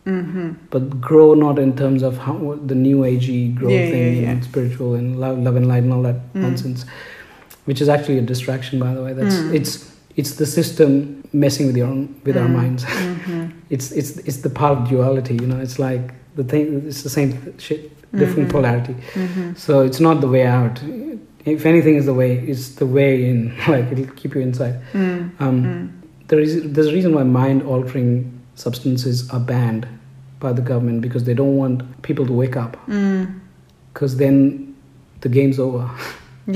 Mhm. 0.07 0.57
But 0.70 1.00
grow 1.00 1.35
not 1.35 1.59
in 1.59 1.74
terms 1.76 2.02
of 2.02 2.18
how 2.18 2.59
the 2.66 2.74
new 2.74 2.98
agey 2.98 3.55
grow 3.55 3.70
Yeah, 3.70 3.90
thing 3.90 4.14
yeah, 4.16 4.20
yeah. 4.22 4.31
and 4.31 4.44
spiritual 4.44 4.94
and 4.94 5.18
love, 5.18 5.38
love 5.38 5.57
and 5.57 5.66
light 5.66 5.83
and 5.85 5.92
all 5.92 6.02
that 6.02 6.20
Mm. 6.35 6.42
nonsense, 6.42 6.85
which 7.64 7.81
is 7.81 7.88
actually 7.88 8.18
a 8.18 8.22
distraction, 8.22 8.79
by 8.79 8.94
the 8.94 9.02
way. 9.02 9.12
That's 9.14 9.37
Mm. 9.37 9.55
it's 9.55 9.72
it's 10.16 10.33
the 10.37 10.46
system 10.46 11.22
messing 11.33 11.66
with 11.66 11.76
your 11.76 11.88
own, 11.88 12.09
with 12.24 12.37
our 12.37 12.48
Mm. 12.48 12.52
minds. 12.61 12.85
Mhm. 13.11 13.50
It's 13.70 13.90
it's 13.92 14.12
it's 14.29 14.38
the 14.46 14.50
part 14.50 14.79
of 14.79 14.88
duality. 14.88 15.35
You 15.35 15.46
know, 15.46 15.61
it's 15.61 15.79
like 15.79 16.12
the 16.37 16.44
thing. 16.44 16.85
It's 16.87 17.03
the 17.03 17.09
same 17.18 17.31
shit, 17.59 17.81
different 18.12 18.49
Mhm. 18.49 18.53
polarity. 18.53 18.94
Mhm. 19.14 19.57
So 19.57 19.81
it's 19.88 20.01
not 20.01 20.20
the 20.20 20.29
way 20.29 20.44
out. 20.46 20.77
If 21.44 21.64
anything 21.66 21.94
is 21.96 22.07
the 22.07 22.14
way, 22.14 22.33
it's 22.51 22.66
the 22.83 22.87
way 22.87 23.11
in. 23.31 23.53
Like 23.68 23.87
it'll 23.92 24.12
keep 24.20 24.35
you 24.35 24.40
inside. 24.49 24.77
Mm. 24.92 25.31
Um, 25.40 25.57
Mm. 25.64 25.88
there 26.29 26.40
is 26.46 26.53
there's 26.72 26.88
a 26.92 26.94
reason 26.99 27.14
why 27.16 27.22
mind 27.42 27.62
altering 27.62 28.11
substances 28.55 29.16
are 29.35 29.40
banned 29.55 29.87
by 30.40 30.53
the 30.53 30.62
government 30.70 31.01
because 31.07 31.25
they 31.25 31.35
don't 31.35 31.57
want 31.62 31.83
people 32.03 32.25
to 32.27 32.33
wake 32.42 32.57
up 32.64 32.77
Mm. 32.88 33.27
because 33.92 34.16
then 34.22 34.35
the 35.22 35.29
game's 35.29 35.59
over 35.59 35.85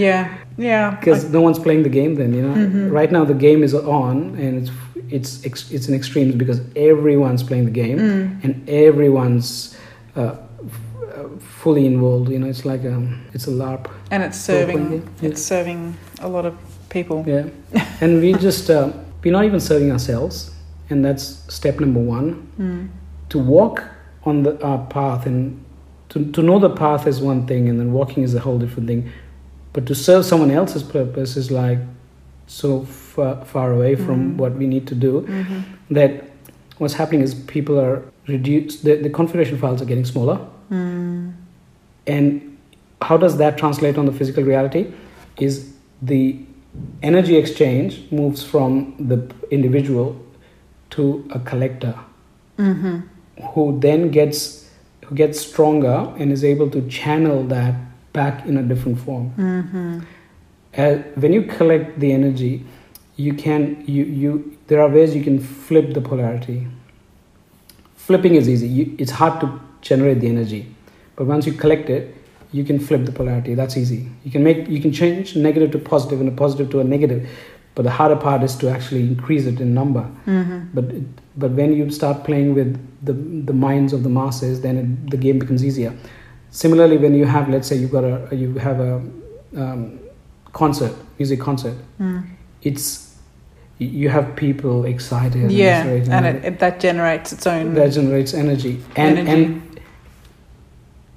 Yeah. 0.07 0.29
Yeah. 0.59 0.91
because 1.01 1.21
no 1.37 1.41
one's 1.47 1.59
playing 1.59 1.83
the 1.89 1.95
game 2.01 2.13
then 2.21 2.31
you 2.37 2.43
know 2.47 2.55
Mhm. 2.55 2.91
right 2.99 3.11
now 3.17 3.25
the 3.25 3.39
game 3.49 3.61
is 3.69 3.75
on 3.75 4.17
and 4.43 4.53
it's 4.61 4.71
it's 5.13 5.45
ex- 5.45 5.71
it's 5.71 5.89
in 5.89 5.95
extremes 5.95 6.35
because 6.35 6.61
everyone's 6.77 7.43
playing 7.43 7.65
the 7.65 7.71
game 7.83 7.99
Mm. 7.99 8.45
and 8.45 8.69
everyone's 8.69 9.77
uh, 10.17 10.35
f- 10.67 10.81
uh, 11.17 11.29
fully 11.63 11.85
involved 11.87 12.29
you 12.31 12.39
know 12.39 12.47
it's 12.49 12.65
like 12.65 12.85
um 12.85 13.21
it's 13.35 13.47
a 13.47 13.51
larp 13.51 13.87
And 14.11 14.23
it's 14.23 14.39
serving. 14.39 14.93
yeah. 14.93 15.29
It's 15.29 15.43
serving 15.43 15.95
a 16.21 16.29
lot 16.29 16.45
of 16.47 16.55
people. 16.89 17.25
yeah 17.27 17.45
and 18.01 18.21
we 18.21 18.33
just 18.35 18.71
uh, 18.71 18.91
we're 19.23 19.33
not 19.33 19.45
even 19.45 19.61
serving 19.61 19.91
ourselves 19.93 20.51
and 20.91 21.05
that's 21.05 21.25
step 21.55 21.81
number 21.81 22.01
one 22.01 22.27
Mm. 22.59 22.89
to 23.31 23.39
walk 23.39 23.85
on 24.25 24.43
the 24.43 24.53
our 24.63 24.79
path 24.87 25.27
and 25.27 25.41
to, 26.11 26.19
to 26.33 26.43
know 26.43 26.59
the 26.59 26.71
path 26.85 27.07
is 27.07 27.21
one 27.21 27.47
thing 27.47 27.69
and 27.69 27.79
then 27.81 27.93
walking 27.93 28.23
is 28.25 28.35
a 28.35 28.41
whole 28.41 28.59
different 28.59 28.89
thing 28.89 29.03
but 29.73 29.87
to 29.87 29.95
serve 29.95 30.25
someone 30.25 30.51
else's 30.51 30.83
purpose 30.83 31.37
is 31.41 31.51
like 31.51 31.79
so 32.51 32.83
far, 32.85 33.45
far 33.45 33.73
away 33.73 33.95
from 33.95 34.19
Mhm. 34.21 34.37
what 34.37 34.53
we 34.61 34.67
need 34.67 34.87
to 34.93 34.95
do 34.95 35.13
Mhm. 35.21 35.63
that 35.99 36.11
what's 36.79 36.95
happening 36.95 37.23
is 37.23 37.33
people 37.35 37.79
are 37.79 38.03
reduced 38.27 38.83
the, 38.85 38.95
the 39.07 39.11
configuration 39.19 39.57
files 39.57 39.81
are 39.83 39.89
getting 39.93 40.05
smaller 40.05 40.39
Mm. 40.71 41.33
and 42.07 42.41
how 43.09 43.17
does 43.17 43.37
that 43.43 43.57
translate 43.57 43.97
on 44.01 44.07
the 44.07 44.13
physical 44.13 44.43
reality 44.45 44.83
is 45.39 45.73
the 46.03 46.23
energy 47.03 47.37
exchange 47.37 47.93
moves 48.11 48.43
from 48.43 48.95
the 49.11 49.19
individual 49.51 50.17
to 50.91 51.25
a 51.31 51.39
collector 51.51 51.95
Mhm. 52.59 53.03
who 53.55 53.79
then 53.81 54.11
gets 54.11 54.39
who 55.07 55.15
gets 55.17 55.41
stronger 55.41 55.99
and 56.19 56.31
is 56.33 56.45
able 56.45 56.69
to 56.71 56.81
channel 56.89 57.43
that 57.55 57.75
back 58.13 58.47
in 58.47 58.57
a 58.57 58.63
different 58.63 58.99
form. 58.99 59.27
Mhm. 59.37 60.03
Uh, 60.77 60.97
when 61.17 61.33
you 61.33 61.43
collect 61.43 61.99
the 61.99 62.13
energy, 62.13 62.65
you 63.17 63.35
can 63.35 63.83
you 63.87 64.05
you 64.05 64.59
there 64.69 64.81
are 64.81 64.89
ways 64.89 65.15
you 65.15 65.23
can 65.23 65.39
flip 65.39 65.95
the 65.95 66.01
polarity. 66.01 66.67
Flipping 67.97 68.35
is 68.35 68.49
easy. 68.49 68.69
You, 68.69 68.95
it's 68.99 69.11
hard 69.11 69.41
to 69.41 69.61
generate 69.83 70.21
the 70.21 70.29
energy, 70.29 70.75
but 71.17 71.27
once 71.27 71.47
you 71.47 71.53
collect 71.53 71.91
it, 71.91 72.15
you 72.53 72.65
can 72.65 72.79
flip 72.79 73.05
the 73.05 73.13
polarity. 73.13 73.55
That's 73.55 73.77
easy. 73.77 74.09
You 74.25 74.31
can 74.31 74.43
make 74.43 74.69
you 74.69 74.81
can 74.81 74.93
change 74.93 75.37
negative 75.37 75.71
to 75.73 75.79
positive 75.79 76.21
and 76.21 76.29
a 76.29 76.33
positive 76.33 76.71
to 76.71 76.81
a 76.81 76.85
negative, 76.85 77.29
but 77.75 77.83
the 77.83 77.91
harder 77.91 78.17
part 78.17 78.43
is 78.43 78.57
to 78.57 78.69
actually 78.71 79.03
increase 79.03 79.47
it 79.47 79.61
in 79.61 79.75
number. 79.75 80.09
Mhm. 80.27 80.69
But 80.75 80.85
it, 80.85 81.05
but 81.37 81.51
when 81.53 81.73
you 81.73 81.91
start 81.91 82.25
playing 82.25 82.55
with 82.55 82.79
the 83.03 83.13
the 83.13 83.53
minds 83.53 83.93
of 83.93 84.03
the 84.03 84.09
masses, 84.09 84.61
then 84.61 84.77
it, 84.77 85.11
the 85.11 85.17
game 85.17 85.39
becomes 85.39 85.65
easier. 85.65 85.93
Similarly, 86.51 86.97
when 86.97 87.15
you 87.15 87.27
have, 87.27 87.49
let's 87.49 87.69
say, 87.69 87.77
you've 87.77 87.93
got 87.93 88.05
a 88.05 88.35
you 88.35 88.55
have 88.55 88.81
a 88.81 88.95
um, 89.57 90.00
concert, 90.53 90.93
music 91.19 91.41
concert, 91.41 91.77
Mm. 92.01 92.25
it's 92.63 93.07
you 93.79 94.11
have 94.11 94.37
people 94.37 94.85
excited. 94.85 95.43
and 95.43 95.53
Yeah, 95.53 95.85
very- 95.85 96.03
and 96.11 96.27
it, 96.27 96.45
it, 96.45 96.59
that 96.59 96.81
generates 96.81 97.33
its 97.33 97.47
own. 97.47 97.75
that 97.75 97.93
generates 97.93 98.35
energy, 98.35 98.79
and 98.97 99.19
Energy. 99.19 99.43
and 99.45 99.81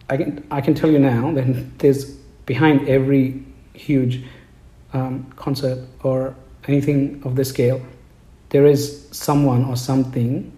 I 0.09 0.17
can 0.17 0.43
I 0.51 0.61
can 0.61 0.73
tell 0.73 0.89
you 0.91 0.99
now 0.99 1.31
that 1.33 1.79
there's 1.79 2.05
behind 2.45 2.87
every 2.87 3.43
huge 3.73 4.23
um, 4.93 5.25
concert 5.35 5.79
or 6.03 6.35
anything 6.67 7.21
of 7.25 7.35
this 7.35 7.49
scale, 7.49 7.81
there 8.49 8.65
is 8.65 9.07
someone 9.11 9.65
or 9.65 9.75
something 9.75 10.51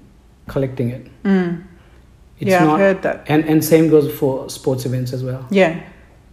collecting 0.48 0.90
it. 0.90 1.08
Mm. 1.24 1.64
It's 2.40 2.52
yeah, 2.52 2.70
I've 2.72 2.80
heard 2.80 3.02
that. 3.04 3.24
and 3.28 3.46
and 3.46 3.64
same 3.64 3.90
goes 3.90 4.12
for 4.20 4.50
sports 4.50 4.86
events 4.86 5.14
as 5.14 5.24
well. 5.24 5.46
Yeah, 5.50 5.80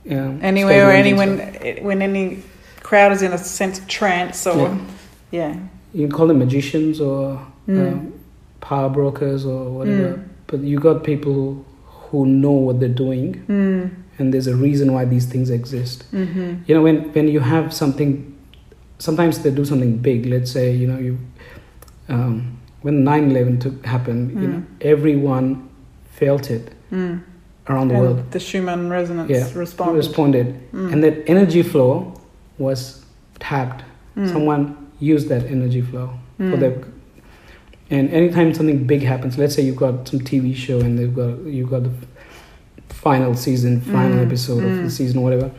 Yeah, 0.05 0.33
anywhere 0.43 0.89
or 0.89 0.93
anyone 0.93 1.39
stuff. 1.39 1.81
when 1.83 2.03
any 2.03 2.43
crowd 2.83 3.13
is 3.13 3.23
in 3.23 3.33
a 3.33 3.39
sense 3.39 3.79
of 3.79 3.87
trance 3.87 4.47
or 4.47 4.69
Yeah. 4.69 4.79
yeah, 5.31 5.57
you 5.95 6.07
can 6.07 6.13
call 6.17 6.27
them 6.27 6.39
magicians 6.39 7.01
or 7.01 7.39
um, 7.69 8.13
power 8.61 8.89
brokers 8.89 9.45
or 9.47 9.71
whatever. 9.71 10.09
Mm. 10.17 10.25
But 10.49 10.61
you 10.61 10.79
got 10.81 11.05
people 11.05 11.65
who 12.11 12.27
know 12.27 12.51
what 12.53 12.81
they're 12.81 12.89
doing, 13.07 13.43
Mm. 13.49 13.91
and 14.19 14.35
there's 14.35 14.49
a 14.49 14.57
reason 14.57 14.93
why 14.93 15.05
these 15.05 15.25
things 15.27 15.51
exist. 15.51 16.05
Mm-hmm. 16.13 16.55
You 16.67 16.75
know, 16.75 16.83
when 16.83 16.97
when 17.15 17.29
you 17.29 17.41
have 17.41 17.73
something, 17.73 18.35
sometimes 18.99 19.39
they 19.39 19.51
do 19.51 19.65
something 19.65 19.97
big. 19.99 20.27
Let's 20.27 20.51
say 20.51 20.73
you 20.75 20.87
know 20.89 20.99
you, 20.99 21.17
um, 22.09 22.59
when 22.83 23.05
9/11 23.05 23.61
took 23.61 23.87
happened, 23.87 24.33
you 24.33 24.49
Mm. 24.49 24.53
know, 24.53 24.63
everyone 24.81 25.69
felt 26.19 26.51
it 26.51 26.73
Mm. 26.93 27.21
Around 27.69 27.89
the 27.89 27.95
And 27.95 28.03
world. 28.05 28.31
the 28.33 28.41
Schumann 28.41 28.91
resonance 28.91 29.31
Yeah, 29.31 29.49
response. 29.55 29.97
Responded, 29.97 30.55
Mm. 30.73 30.93
and 30.93 31.05
that 31.05 31.23
energy 31.29 31.63
flow 31.63 32.15
was 32.59 33.05
tapped. 33.39 33.85
Mm. 34.17 34.33
Someone 34.33 34.77
used 35.01 35.29
that 35.29 35.45
energy 35.47 35.81
flow 35.81 36.11
for 36.39 36.45
Mm. 36.45 36.61
their. 36.61 36.75
And 37.91 38.09
anytime 38.11 38.55
something 38.55 38.85
big 38.87 39.03
happens, 39.03 39.37
let's 39.39 39.55
say 39.55 39.63
you've 39.63 39.77
got 39.77 40.09
some 40.09 40.21
TV 40.21 40.55
show 40.55 40.81
and 40.81 40.99
they've 40.99 41.15
got 41.15 41.45
you've 41.45 41.71
got 41.71 41.83
the 41.85 41.91
final 42.89 43.35
season, 43.35 43.81
final 43.81 44.19
Mm, 44.19 44.27
episode 44.27 44.63
of 44.65 44.71
mm. 44.71 44.85
the 44.85 44.91
season, 44.91 45.19
or 45.19 45.25
whatever. 45.25 45.51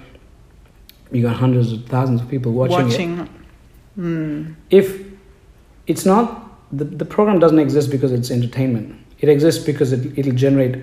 You 1.11 1.21
got 1.21 1.35
hundreds 1.35 1.71
of 1.71 1.85
thousands 1.85 2.21
of 2.21 2.27
people 2.29 2.51
watching, 2.53 2.79
it. 2.79 2.83
watching. 2.89 3.29
Mm. 3.99 4.55
If 4.71 5.03
it's 5.85 6.05
not 6.05 6.39
the, 6.71 6.85
the 6.85 7.05
program 7.05 7.37
doesn't 7.39 7.59
exist 7.59 7.91
because 7.91 8.11
it's 8.11 8.31
entertainment. 8.31 8.95
It 9.19 9.29
exists 9.29 9.63
because 9.63 9.93
it, 9.93 10.17
it'll 10.17 10.33
generate 10.33 10.75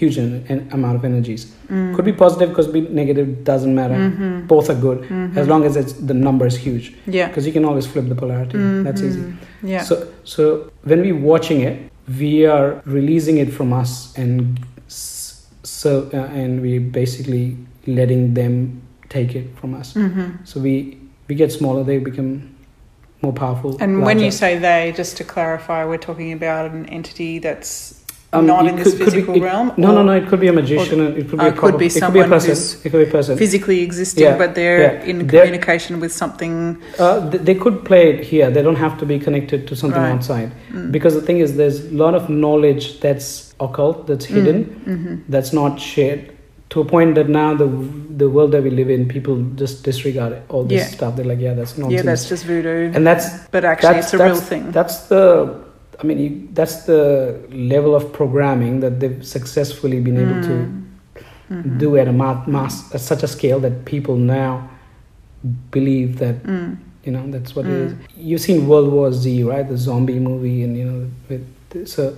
huge 0.00 0.18
en- 0.18 0.68
amount 0.72 0.96
of 0.98 1.04
energies. 1.04 1.42
Mm. 1.70 1.94
Could 1.94 2.04
be 2.04 2.12
positive, 2.12 2.52
could 2.54 2.72
be 2.72 2.80
negative. 2.80 3.26
Doesn't 3.44 3.74
matter. 3.74 3.94
Mhm. 3.94 4.46
Both 4.48 4.68
are 4.72 4.80
good 4.86 4.98
Mhm. 5.08 5.36
as 5.40 5.46
long 5.52 5.64
as 5.64 5.76
it's 5.76 5.92
the 6.10 6.14
number 6.14 6.46
is 6.46 6.56
huge. 6.66 6.92
Yeah. 7.06 7.28
Because 7.28 7.46
you 7.46 7.52
can 7.52 7.64
always 7.64 7.86
flip 7.86 8.08
the 8.08 8.14
polarity. 8.22 8.58
That's 8.86 9.02
easy. 9.02 9.22
Yeah. 9.62 9.82
So, 9.82 9.94
so 10.24 10.42
when 10.82 11.00
we're 11.04 11.22
watching 11.32 11.60
it, 11.60 11.76
we 12.20 12.44
are 12.46 12.82
releasing 12.84 13.38
it 13.38 13.50
from 13.52 13.72
us, 13.72 14.12
and 14.18 14.58
so 14.88 16.08
uh, 16.12 16.16
and 16.42 16.60
we 16.60 16.78
basically 16.78 17.56
letting 17.86 18.34
them 18.34 18.82
take 19.08 19.34
it 19.34 19.46
from 19.60 19.74
us. 19.74 19.94
hmm 19.94 20.22
So 20.44 20.60
we 20.60 20.98
we 21.28 21.34
get 21.34 21.52
smaller, 21.52 21.84
they 21.84 21.98
become 21.98 22.42
more 23.22 23.32
powerful. 23.32 23.76
And 23.80 24.02
when 24.02 24.18
you 24.18 24.30
say 24.30 24.58
they, 24.58 24.92
just 24.96 25.16
to 25.16 25.24
clarify, 25.24 25.84
we're 25.86 25.96
talking 26.08 26.32
about 26.32 26.70
an 26.72 26.84
entity 26.86 27.38
that's 27.38 28.03
Um, 28.38 28.46
not 28.46 28.66
in 28.66 28.76
this 28.76 28.84
could- 28.90 28.98
be- 28.98 29.04
physical 29.04 29.34
it- 29.36 29.42
realm. 29.42 29.72
no, 29.76 29.92
no, 29.92 30.00
or 30.00 30.04
no, 30.04 30.12
it 30.12 30.26
could 30.28 30.40
be 30.40 30.48
a 30.48 30.52
magician. 30.52 31.00
and 31.00 31.16
it 31.18 31.28
could 31.28 31.38
be 31.38 31.44
or 31.44 31.48
a 31.48 31.52
could 31.52 31.78
be 31.78 31.86
it 31.86 31.92
could 31.92 32.12
be 32.12 32.20
a 32.20 32.24
someone 32.24 32.28
person. 32.30 32.56
It 32.84 32.90
could 32.90 33.02
be 33.04 33.08
a 33.10 33.12
person. 33.18 33.36
Physically 33.38 33.80
existing, 33.82 34.24
Yeah, 34.24 34.36
but 34.42 34.54
they're 34.54 34.80
yeah. 34.80 35.10
in 35.10 35.16
They're- 35.26 35.42
communication 35.42 36.00
with 36.00 36.12
something. 36.12 36.78
Uh, 36.98 37.30
th- 37.30 37.42
they 37.48 37.54
could 37.54 37.84
play 37.84 38.04
it 38.12 38.24
here. 38.24 38.50
They 38.50 38.62
don't 38.62 38.76
have 38.86 38.98
to 38.98 39.06
be 39.06 39.18
connected 39.18 39.66
to 39.68 39.76
something 39.76 40.00
Right. 40.02 40.12
outside. 40.12 40.50
Mm. 40.72 40.90
Because 40.96 41.14
the 41.14 41.20
thing 41.28 41.38
is, 41.38 41.56
there's 41.56 41.78
a 41.86 41.94
lot 42.04 42.14
of 42.14 42.28
knowledge 42.28 42.84
that's 43.00 43.54
occult, 43.60 44.06
that's 44.08 44.24
hidden, 44.24 44.58
hmm 44.84 45.14
that's 45.28 45.52
not 45.52 45.78
shared 45.80 46.20
to 46.70 46.80
a 46.80 46.84
point 46.84 47.14
that 47.14 47.28
now 47.28 47.54
the 47.54 47.68
the 48.22 48.28
world 48.28 48.50
that 48.52 48.62
we 48.62 48.70
live 48.70 48.90
in, 48.90 49.06
people 49.16 49.36
just 49.62 49.84
disregard 49.84 50.32
it, 50.32 50.42
all 50.48 50.64
this 50.64 50.80
Yeah. 50.80 50.96
stuff. 50.96 51.10
They're 51.16 51.24
like, 51.32 51.40
yeah, 51.40 51.54
that's 51.54 51.76
nonsense. 51.78 51.94
Yeah, 51.96 52.02
that's 52.10 52.28
just 52.28 52.44
voodoo. 52.46 52.90
and 52.94 53.06
that's 53.06 53.26
but 53.54 53.64
actually, 53.64 53.88
that's- 53.94 54.12
it's 54.12 54.20
a 54.20 54.24
real 54.24 54.36
thing. 54.52 54.64
that's 54.72 54.96
the. 55.12 55.63
I 56.00 56.06
mean, 56.06 56.18
you, 56.18 56.48
that's 56.52 56.84
the 56.84 57.38
level 57.50 57.94
of 57.94 58.12
programming 58.12 58.80
that 58.80 59.00
they've 59.00 59.24
successfully 59.24 60.00
been 60.00 60.16
able 60.16 60.40
to 60.42 60.54
Mhm. 61.50 61.78
do 61.78 61.96
at 61.96 62.08
a 62.08 62.12
ma- 62.12 62.42
mass 62.46 62.92
at 62.94 63.00
such 63.00 63.22
a 63.22 63.28
scale 63.28 63.60
that 63.60 63.84
people 63.84 64.16
now 64.16 64.68
believe 65.70 66.18
that 66.18 66.42
Mm. 66.44 66.76
you 67.04 67.12
know 67.12 67.22
that's 67.30 67.54
what 67.54 67.66
it 67.66 67.70
Mm. 67.72 67.86
is. 67.86 67.92
You've 68.16 68.40
seen 68.40 68.66
World 68.66 68.90
War 68.92 69.12
Z, 69.12 69.42
right? 69.44 69.68
The 69.68 69.76
zombie 69.76 70.18
movie, 70.18 70.62
and 70.64 70.76
you 70.76 70.84
know, 70.84 71.00
with, 71.28 71.86
so 71.86 72.14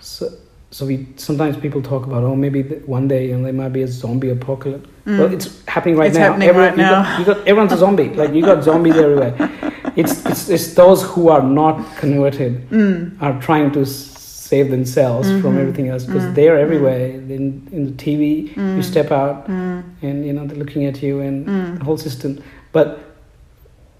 so 0.00 0.28
so 0.70 0.84
we 0.84 1.06
sometimes 1.16 1.56
people 1.56 1.80
talk 1.80 2.06
about 2.06 2.22
oh 2.24 2.34
maybe 2.34 2.62
one 2.86 3.06
day 3.08 3.28
you 3.28 3.36
know, 3.36 3.44
there 3.44 3.52
might 3.52 3.72
be 3.72 3.82
a 3.82 3.88
zombie 3.88 4.30
apocalypse. 4.30 4.88
Mm. 5.06 5.18
Well, 5.18 5.32
it's 5.32 5.48
happening 5.66 5.96
right 5.96 6.08
It's 6.08 6.18
now. 6.18 6.24
happening 6.32 6.48
right 6.56 6.72
you 6.72 6.82
now. 6.82 7.02
Got, 7.02 7.18
you 7.20 7.24
got 7.24 7.38
everyone's 7.48 7.72
a 7.72 7.76
zombie. 7.78 8.08
Like 8.10 8.34
you 8.34 8.42
got 8.42 8.64
zombies 8.64 8.96
everywhere. 8.96 9.34
It's, 9.96 10.24
it's 10.26 10.48
it's 10.50 10.74
those 10.74 11.02
who 11.02 11.28
are 11.28 11.42
not 11.42 11.76
converted 11.96 12.68
Mm. 12.70 13.16
are 13.22 13.40
trying 13.40 13.70
to 13.72 13.84
save 13.86 14.70
themselves 14.70 15.26
from 15.40 15.54
Mhm. 15.54 15.60
everything 15.62 15.88
else 15.88 16.04
because 16.04 16.24
Mm. 16.24 16.34
they're 16.34 16.58
everywhere. 16.58 17.06
In 17.36 17.44
in 17.76 17.82
the 17.86 17.92
TV, 18.04 18.52
Mm. 18.54 18.76
you 18.76 18.82
step 18.82 19.10
out 19.10 19.48
Mm. 19.48 19.82
and 20.02 20.16
you 20.26 20.32
know 20.34 20.46
they're 20.46 20.58
looking 20.64 20.84
at 20.90 21.02
you 21.02 21.20
and 21.20 21.46
Mm. 21.46 21.78
the 21.78 21.84
whole 21.84 21.96
system. 22.08 22.38
But 22.72 22.86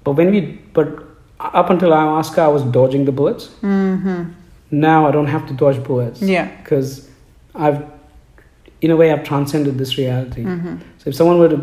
but 0.05 0.13
when 0.19 0.31
we 0.31 0.41
but 0.75 0.89
up 1.63 1.71
until 1.71 1.91
ayahuasca, 1.91 2.39
I 2.39 2.49
was 2.49 2.63
dodging 2.79 3.05
the 3.07 3.13
bullets. 3.13 3.49
Mhm. 3.63 4.27
Now 4.71 5.09
I 5.09 5.11
don't 5.17 5.29
have 5.37 5.45
to 5.49 5.55
dodge 5.55 5.81
bullets 5.89 6.21
Yeah. 6.23 6.47
because 6.63 7.09
I've 7.55 7.81
in 8.83 8.91
a 8.91 8.97
way 8.97 9.11
I've 9.13 9.25
transcended 9.25 9.79
this 9.79 9.97
reality. 9.99 10.45
Mhm. 10.45 10.79
So 10.99 11.05
if 11.11 11.15
someone 11.15 11.39
were 11.39 11.49
to 11.57 11.61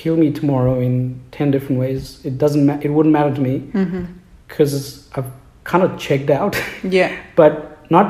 kill 0.00 0.16
me 0.16 0.30
tomorrow 0.32 0.80
in 0.80 1.20
ten 1.30 1.50
different 1.50 1.78
ways, 1.78 2.02
it 2.24 2.38
doesn't 2.38 2.64
ma- 2.66 2.78
it 2.82 2.90
wouldn't 2.90 3.12
matter 3.12 3.34
to 3.34 3.40
me 3.40 3.54
because 4.48 5.08
I've 5.14 5.30
kind 5.64 5.84
of 5.84 5.90
checked 5.98 6.30
out, 6.30 6.56
Yeah. 6.98 7.10
but 7.36 7.54
not 7.90 8.08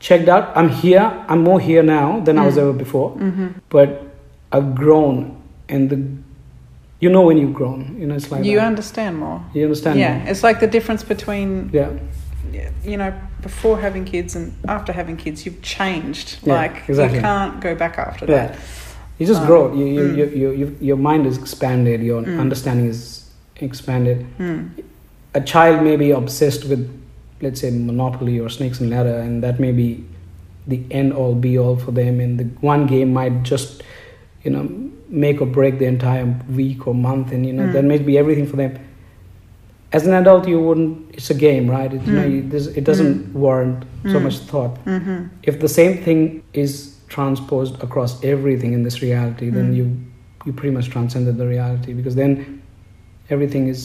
checked 0.00 0.28
out. 0.28 0.44
I'm 0.56 0.68
here. 0.68 1.02
I'm 1.28 1.42
more 1.42 1.60
here 1.60 1.82
now 1.82 2.20
than 2.26 2.38
I 2.38 2.44
was 2.46 2.54
Mm. 2.56 2.62
ever 2.62 2.72
before. 2.72 3.10
Mhm. 3.16 3.48
But 3.68 3.88
I've 4.52 4.74
grown, 4.74 5.16
and 5.68 5.90
the 5.90 5.98
you 7.00 7.10
know 7.10 7.22
when 7.28 7.36
you've 7.36 7.54
grown. 7.60 7.96
You 8.00 8.06
know 8.06 8.14
it's 8.14 8.30
like 8.30 8.44
You 8.44 8.58
that. 8.58 8.66
understand 8.66 9.18
more. 9.18 9.40
you 9.54 9.64
understand. 9.64 9.98
Yeah, 9.98 10.18
now? 10.18 10.30
it's 10.30 10.42
like 10.48 10.58
the 10.60 10.70
difference 10.76 11.02
between 11.14 11.70
Yeah. 11.72 11.90
you 12.84 12.96
know 12.96 13.12
before 13.42 13.76
having 13.80 14.04
kids 14.04 14.36
and 14.36 14.52
after 14.68 14.92
having 14.92 15.16
kids. 15.16 15.44
You've 15.44 15.60
changed. 15.62 16.28
Yeah, 16.44 16.62
like 16.62 16.76
exactly. 16.88 17.18
you 17.18 17.22
can't 17.22 17.60
go 17.60 17.74
back 17.74 17.98
after 17.98 18.24
Yeah. 18.26 18.46
that. 18.46 18.56
You 19.18 19.26
just 19.26 19.40
Um, 19.42 19.46
grow. 19.46 19.72
You, 19.74 19.84
you, 19.86 20.00
mm. 20.00 20.16
you, 20.16 20.26
you, 20.40 20.50
you, 20.60 20.76
your 20.80 20.96
mind 20.96 21.26
is 21.26 21.36
expanded. 21.38 22.02
Your 22.02 22.22
Mm. 22.22 22.40
understanding 22.40 22.86
is 22.86 23.30
expanded. 23.60 24.26
Mm. 24.38 24.68
A 25.34 25.40
child 25.40 25.82
may 25.84 25.96
be 25.96 26.10
obsessed 26.10 26.64
with, 26.68 26.88
let's 27.40 27.60
say, 27.60 27.70
Monopoly 27.70 28.38
or 28.40 28.48
Snakes 28.48 28.80
and 28.80 28.90
Ladder, 28.90 29.16
and 29.18 29.42
that 29.42 29.58
may 29.60 29.72
be 29.72 30.04
the 30.66 30.80
end 30.90 31.12
all 31.12 31.34
be 31.34 31.58
all 31.58 31.76
for 31.76 31.92
them. 31.92 32.20
And 32.20 32.38
the 32.40 32.46
one 32.60 32.86
game 32.86 33.12
might 33.12 33.42
just, 33.44 33.82
you 34.42 34.50
know, 34.50 34.68
make 35.10 35.40
or 35.40 35.46
break 35.46 35.78
the 35.78 35.84
entire 35.86 36.26
week 36.56 36.86
or 36.88 36.94
month, 36.94 37.30
and 37.32 37.44
you 37.46 37.52
know 37.52 37.64
Mm. 37.64 37.72
that 37.72 37.84
may 37.84 37.98
be 37.98 38.18
everything 38.18 38.46
for 38.46 38.56
them. 38.56 38.72
As 39.92 40.06
an 40.06 40.14
adult, 40.14 40.48
you 40.48 40.58
wouldn't. 40.60 40.98
It's 41.12 41.30
a 41.30 41.34
game, 41.34 41.70
right? 41.70 41.92
It, 41.92 42.02
you 42.06 42.12
know, 42.14 42.24
Mm. 42.24 42.32
you, 42.34 42.42
this, 42.48 42.66
it 42.66 42.82
doesn't 42.84 43.32
warrant 43.34 43.84
so 44.10 44.18
much 44.18 44.38
thought. 44.38 44.84
Mhm. 44.86 45.28
if 45.44 45.60
the 45.60 45.68
same 45.68 45.98
thing 45.98 46.42
is 46.52 46.93
transposed 47.14 47.74
across 47.86 48.12
everything 48.32 48.70
in 48.76 48.80
this 48.86 48.96
reality 49.08 49.46
then 49.56 49.66
Mm. 49.72 49.76
you 49.78 49.84
you 50.46 50.52
pretty 50.58 50.74
much 50.78 50.86
transcended 50.94 51.34
the 51.42 51.46
reality 51.56 51.90
because 51.98 52.14
then 52.22 52.34
everything 53.34 53.64
is 53.74 53.80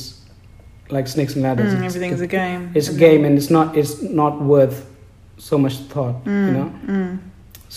like 0.96 1.06
snakes 1.16 1.34
and 1.36 1.44
ladders 1.48 1.72
Mm, 1.74 1.86
everything 1.90 2.12
is 2.18 2.22
a 2.22 2.28
game. 2.42 2.62
it's 2.78 2.90
a 2.96 2.98
game 3.08 3.22
and 3.28 3.34
it's 3.40 3.50
not 3.58 3.68
it's 3.80 3.94
not 4.24 4.34
worth 4.54 4.78
so 5.38 5.56
much 5.58 5.76
thought 5.94 6.16
Mm, 6.26 6.48
you 6.48 6.54
know 6.58 6.70
mm, 6.88 7.18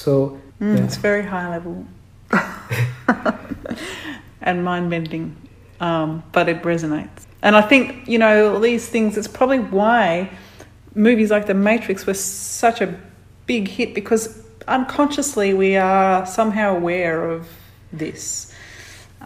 so 0.02 0.12
mm, 0.60 0.76
Yeah. 0.76 0.84
It's 0.86 0.96
very 1.10 1.24
high 1.34 1.48
level 1.56 1.76
and 4.40 4.64
mind 4.64 4.90
bending, 4.90 5.36
um, 5.80 6.22
but 6.32 6.48
it 6.48 6.62
resonates. 6.62 7.26
And 7.42 7.56
I 7.56 7.62
think 7.62 8.06
you 8.08 8.18
know 8.18 8.54
all 8.54 8.60
these 8.60 8.88
things. 8.88 9.16
It's 9.16 9.28
probably 9.28 9.58
why 9.58 10.30
movies 10.94 11.30
like 11.30 11.46
The 11.46 11.54
Matrix 11.54 12.06
were 12.06 12.14
such 12.14 12.80
a 12.80 12.94
big 13.46 13.68
hit 13.68 13.94
because 13.94 14.41
unconsciously 14.68 15.54
we 15.54 15.76
are 15.76 16.26
somehow 16.26 16.76
aware 16.76 17.28
of 17.30 17.48
this. 17.92 18.52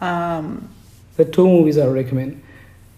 Um, 0.00 0.68
the 1.16 1.24
two 1.24 1.46
movies 1.46 1.78
i 1.78 1.86
recommend 1.86 2.42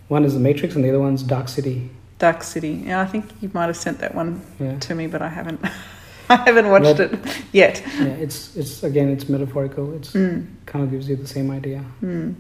one 0.09 0.25
is 0.25 0.35
the 0.35 0.41
matrix 0.41 0.75
and 0.75 0.85
the 0.85 0.89
other 0.89 0.99
one's 1.01 1.23
dark 1.23 1.49
city 1.49 1.91
Dark 2.19 2.43
City. 2.43 2.83
Yeah, 2.87 3.01
I 3.01 3.07
think 3.07 3.27
you 3.41 3.49
might 3.55 3.67
have 3.67 3.77
sent 3.77 4.01
that 4.01 4.13
one 4.13 4.43
yeah 4.59 4.77
to 4.81 4.95
me, 4.97 5.07
but 5.07 5.23
I 5.23 5.29
haven't. 5.29 5.61
I 6.31 6.37
haven't 6.37 6.69
watched 6.69 6.97
That- 6.97 7.13
it 7.13 7.43
yet. 7.53 7.81
yeah 7.97 8.07
it's 8.25 8.57
it's 8.57 8.83
again 8.83 9.09
it's 9.09 9.29
metaphorical 9.29 9.95
it's 9.95 10.13
Mm, 10.15 10.47
kind 10.67 10.85
of 10.85 10.91
gives 10.91 11.09
you 11.09 11.15
the 11.17 11.29
same 11.29 11.51
idea 11.53 11.85
mm. 12.03 12.35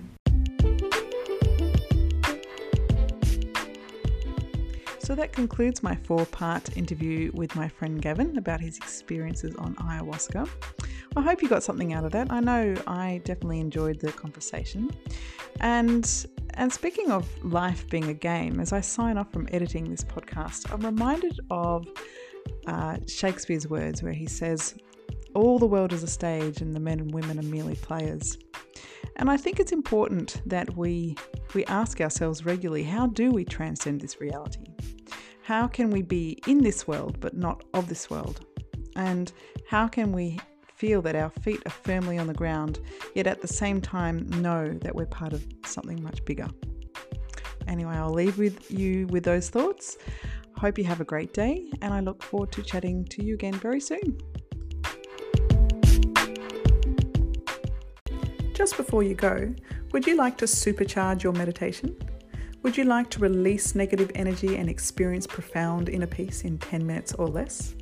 So 5.09 5.15
that 5.15 5.33
concludes 5.33 5.83
my 5.83 5.95
four 5.95 6.27
part 6.27 6.77
interview 6.77 7.31
with 7.33 7.57
my 7.57 7.67
friend 7.67 8.03
Gavin 8.03 8.37
about 8.37 8.61
his 8.61 8.77
experiences 8.77 9.57
on 9.57 9.75
ayahuasca. 9.77 10.47
I 11.17 11.23
hope 11.23 11.41
you 11.41 11.49
got 11.49 11.63
something 11.63 11.95
out 11.95 12.05
of 12.05 12.13
that. 12.13 12.31
I 12.31 12.41
know 12.41 12.75
I 12.87 13.23
definitely 13.25 13.61
enjoyed 13.61 14.01
the 14.01 14.13
conversation. 14.13 14.91
And 15.61 16.27
and 16.53 16.71
speaking 16.71 17.11
of 17.11 17.27
life 17.43 17.89
being 17.89 18.11
a 18.11 18.13
game, 18.13 18.61
as 18.61 18.75
I 18.75 18.83
sign 18.83 19.17
off 19.17 19.33
from 19.33 19.49
editing 19.51 19.89
this 19.89 20.05
podcast, 20.05 20.71
I'm 20.71 20.85
reminded 20.85 21.41
of 21.51 21.89
uh, 22.67 22.99
Shakespeare's 23.07 23.67
words 23.67 24.03
where 24.03 24.13
he 24.13 24.27
says, 24.27 24.75
All 25.35 25.59
the 25.59 25.67
world 25.67 25.95
is 25.95 26.03
a 26.03 26.07
stage 26.07 26.61
and 26.61 26.75
the 26.75 26.81
men 26.81 27.01
and 27.01 27.15
women 27.15 27.39
are 27.39 27.49
merely 27.51 27.77
players. 27.77 28.37
And 29.17 29.31
I 29.31 29.39
think 29.39 29.59
it's 29.59 29.73
important 29.73 30.43
that 30.45 30.77
we 30.77 31.17
we 31.55 31.65
ask 31.65 32.03
ourselves 32.03 32.45
regularly, 32.45 32.83
how 32.83 33.07
do 33.07 33.31
we 33.31 33.47
transcend 33.47 34.03
this 34.03 34.21
reality? 34.21 34.67
How 35.49 35.67
can 35.67 35.89
we 35.89 36.03
be 36.03 36.39
in 36.47 36.59
this 36.59 36.87
world 36.87 37.21
but 37.21 37.35
not 37.35 37.65
of 37.73 37.89
this 37.89 38.11
world? 38.11 38.45
And 38.97 39.33
how 39.67 39.89
can 39.89 40.13
we 40.13 40.39
feel 40.75 41.01
that 41.01 41.17
our 41.17 41.31
feet 41.41 41.63
are 41.65 41.71
firmly 41.71 42.19
on 42.19 42.27
the 42.27 42.35
ground, 42.35 42.81
yet 43.15 43.27
at 43.27 43.41
the 43.41 43.49
same 43.49 43.81
time 43.81 44.27
know 44.43 44.69
that 44.83 44.95
we're 44.95 45.07
part 45.07 45.33
of 45.33 45.43
something 45.65 46.03
much 46.03 46.23
bigger? 46.27 46.49
Anyway, 47.67 47.95
I'll 47.95 48.13
leave 48.13 48.37
with 48.37 48.71
you 48.71 49.07
with 49.07 49.25
those 49.25 49.49
thoughts. 49.49 49.97
Hope 50.59 50.77
you 50.77 50.85
have 50.85 51.01
a 51.01 51.05
great 51.05 51.33
day, 51.33 51.73
and 51.81 51.95
I 51.95 52.01
look 52.01 52.23
forward 52.23 52.53
to 52.53 52.63
chatting 52.63 53.07
to 53.07 53.25
you 53.25 53.33
again 53.33 53.55
very 53.55 53.81
soon. 53.81 54.19
Just 58.53 58.77
before 58.77 59.03
you 59.03 59.15
go, 59.15 59.55
would 59.93 60.07
you 60.07 60.15
like 60.15 60.37
to 60.37 60.45
supercharge 60.45 61.23
your 61.23 61.33
meditation? 61.33 61.97
Would 62.63 62.77
you 62.77 62.85
like 62.85 63.09
to 63.11 63.21
release 63.21 63.77
negative 63.77 64.11
energy 64.17 64.57
and 64.57 64.69
experience 64.69 65.27
profound 65.27 65.89
inner 65.89 66.09
peace 66.09 66.43
in 66.43 66.59
10 66.59 66.85
minutes 66.85 67.15
or 67.15 67.29
less? 67.29 67.77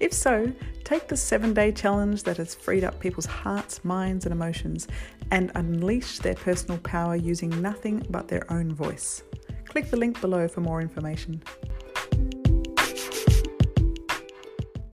If 0.00 0.12
so, 0.12 0.52
take 0.84 1.08
the 1.08 1.16
seven 1.16 1.54
day 1.54 1.72
challenge 1.72 2.22
that 2.24 2.36
has 2.36 2.54
freed 2.54 2.84
up 2.84 3.00
people's 3.00 3.26
hearts, 3.26 3.84
minds, 3.84 4.26
and 4.26 4.32
emotions 4.32 4.86
and 5.30 5.50
unleash 5.54 6.18
their 6.18 6.34
personal 6.34 6.78
power 6.78 7.16
using 7.16 7.62
nothing 7.62 8.06
but 8.10 8.28
their 8.28 8.50
own 8.52 8.74
voice. 8.74 9.22
Click 9.64 9.90
the 9.90 9.96
link 9.96 10.20
below 10.20 10.46
for 10.46 10.60
more 10.60 10.82
information. 10.82 11.42